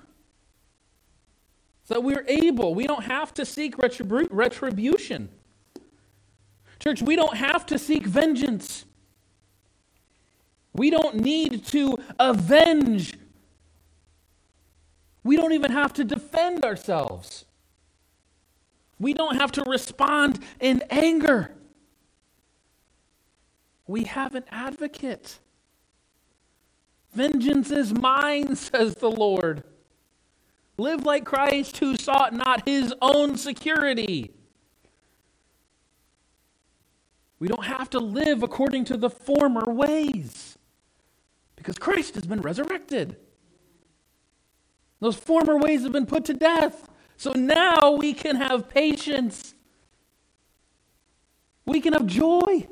So 1.84 1.96
that 1.96 2.02
we're 2.02 2.26
able. 2.28 2.76
We 2.76 2.86
don't 2.86 3.04
have 3.04 3.34
to 3.36 3.46
seek 3.46 3.78
retribu- 3.78 4.28
retribution. 4.30 5.30
Church, 6.80 7.02
we 7.02 7.16
don't 7.16 7.36
have 7.36 7.66
to 7.68 7.80
seek 7.80 8.06
vengeance. 8.06 8.86
We 10.74 10.90
don't 10.90 11.16
need 11.16 11.66
to 11.68 11.98
avenge 12.20 13.16
we 15.24 15.36
don't 15.36 15.54
even 15.54 15.72
have 15.72 15.94
to 15.94 16.04
defend 16.04 16.64
ourselves. 16.64 17.46
We 19.00 19.14
don't 19.14 19.36
have 19.36 19.52
to 19.54 19.64
respond 19.68 20.40
in 20.60 20.84
anger. 20.90 21.56
We 23.88 24.06
have 24.06 24.36
an 24.36 24.46
advocate. 24.50 25.40
Vengeance 27.14 27.72
is 27.72 27.94
mine, 27.94 28.56
says 28.58 28.96
the 28.96 29.12
Lord. 29.12 29.64
Live 30.78 31.04
like 31.04 31.26
Christ, 31.26 31.78
who 31.78 31.98
sought 31.98 32.34
not 32.34 32.68
his 32.68 32.94
own 33.02 33.38
security. 33.38 34.32
We 37.40 37.48
don't 37.48 37.66
have 37.66 37.90
to 37.92 38.00
live 38.00 38.44
according 38.44 38.86
to 38.86 38.98
the 38.98 39.10
former 39.10 39.74
ways 39.74 40.58
because 41.56 41.78
Christ 41.78 42.16
has 42.16 42.26
been 42.26 42.42
resurrected. 42.42 43.18
Those 45.00 45.16
former 45.16 45.58
ways 45.58 45.84
have 45.84 45.94
been 45.94 46.06
put 46.06 46.26
to 46.26 46.34
death. 46.34 46.90
So 47.18 47.32
now 47.34 47.92
we 47.92 48.14
can 48.14 48.36
have 48.36 48.70
patience. 48.70 49.54
We 51.66 51.82
can 51.82 51.94
have 51.94 52.06
joy. 52.06 52.68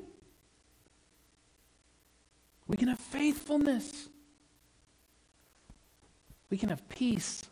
We 2.67 2.78
can 2.78 2.89
have 2.89 3.00
faithfulness. 3.00 4.10
We 6.50 6.58
can 6.58 6.70
have 6.70 6.88
peace. 6.90 7.46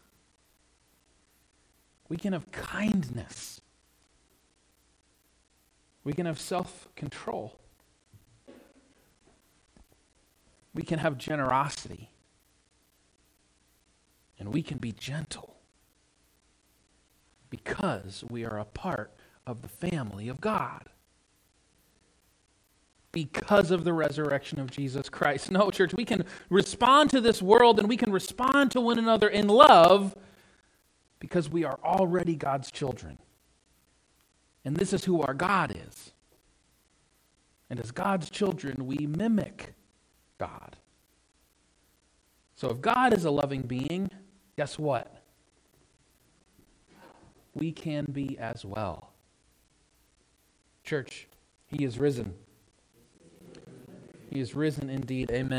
We 2.08 2.18
can 2.18 2.34
have 2.34 2.52
kindness. 2.52 3.62
We 6.04 6.14
can 6.14 6.26
have 6.26 6.40
self 6.40 6.88
control. 6.96 7.60
We 10.74 10.84
can 10.84 11.00
have 11.00 11.18
generosity 11.18 12.10
and 14.38 14.54
we 14.54 14.62
can 14.62 14.78
be 14.78 14.92
gentle 14.92 15.56
because 17.50 18.24
we 18.30 18.44
are 18.44 18.60
a 18.60 18.66
part 18.66 19.12
of 19.48 19.62
the 19.62 19.68
family 19.68 20.28
of 20.28 20.42
God. 20.42 20.90
Because 23.16 23.72
of 23.72 23.86
the 23.86 23.94
resurrection 23.94 24.60
of 24.60 24.70
Jesus 24.70 25.08
Christ. 25.08 25.50
No, 25.56 25.72
church, 25.72 25.94
we 25.94 26.04
can 26.04 26.26
respond 26.50 27.12
to 27.12 27.22
this 27.22 27.42
world 27.42 27.80
and 27.80 27.88
we 27.88 27.96
can 27.96 28.12
respond 28.12 28.72
to 28.72 28.82
one 28.82 29.00
another 29.00 29.30
in 29.30 29.48
love 29.48 30.14
because 31.20 31.50
we 31.50 31.64
are 31.64 31.80
already 31.82 32.36
God's 32.36 32.70
children. 32.70 33.18
And 34.66 34.76
this 34.76 34.92
is 34.92 35.06
who 35.06 35.22
our 35.22 35.34
God 35.34 35.74
is. 35.88 36.12
And 37.70 37.80
as 37.80 37.92
God's 37.92 38.30
children, 38.30 38.86
we 38.86 39.08
mimic 39.08 39.76
God. 40.38 40.76
So 42.58 42.70
if 42.70 42.82
God 42.82 43.14
is 43.14 43.24
a 43.24 43.32
loving 43.32 43.62
being, 43.62 44.12
guess 44.58 44.78
what? 44.78 45.24
We 47.54 47.72
can 47.72 48.08
be 48.12 48.38
as 48.38 48.66
well. 48.66 49.14
Church, 50.84 51.30
He 51.68 51.86
is 51.86 51.98
risen. 51.98 52.34
He 54.36 54.42
is 54.42 54.54
risen 54.54 54.90
indeed. 54.90 55.32
Amen. 55.32 55.56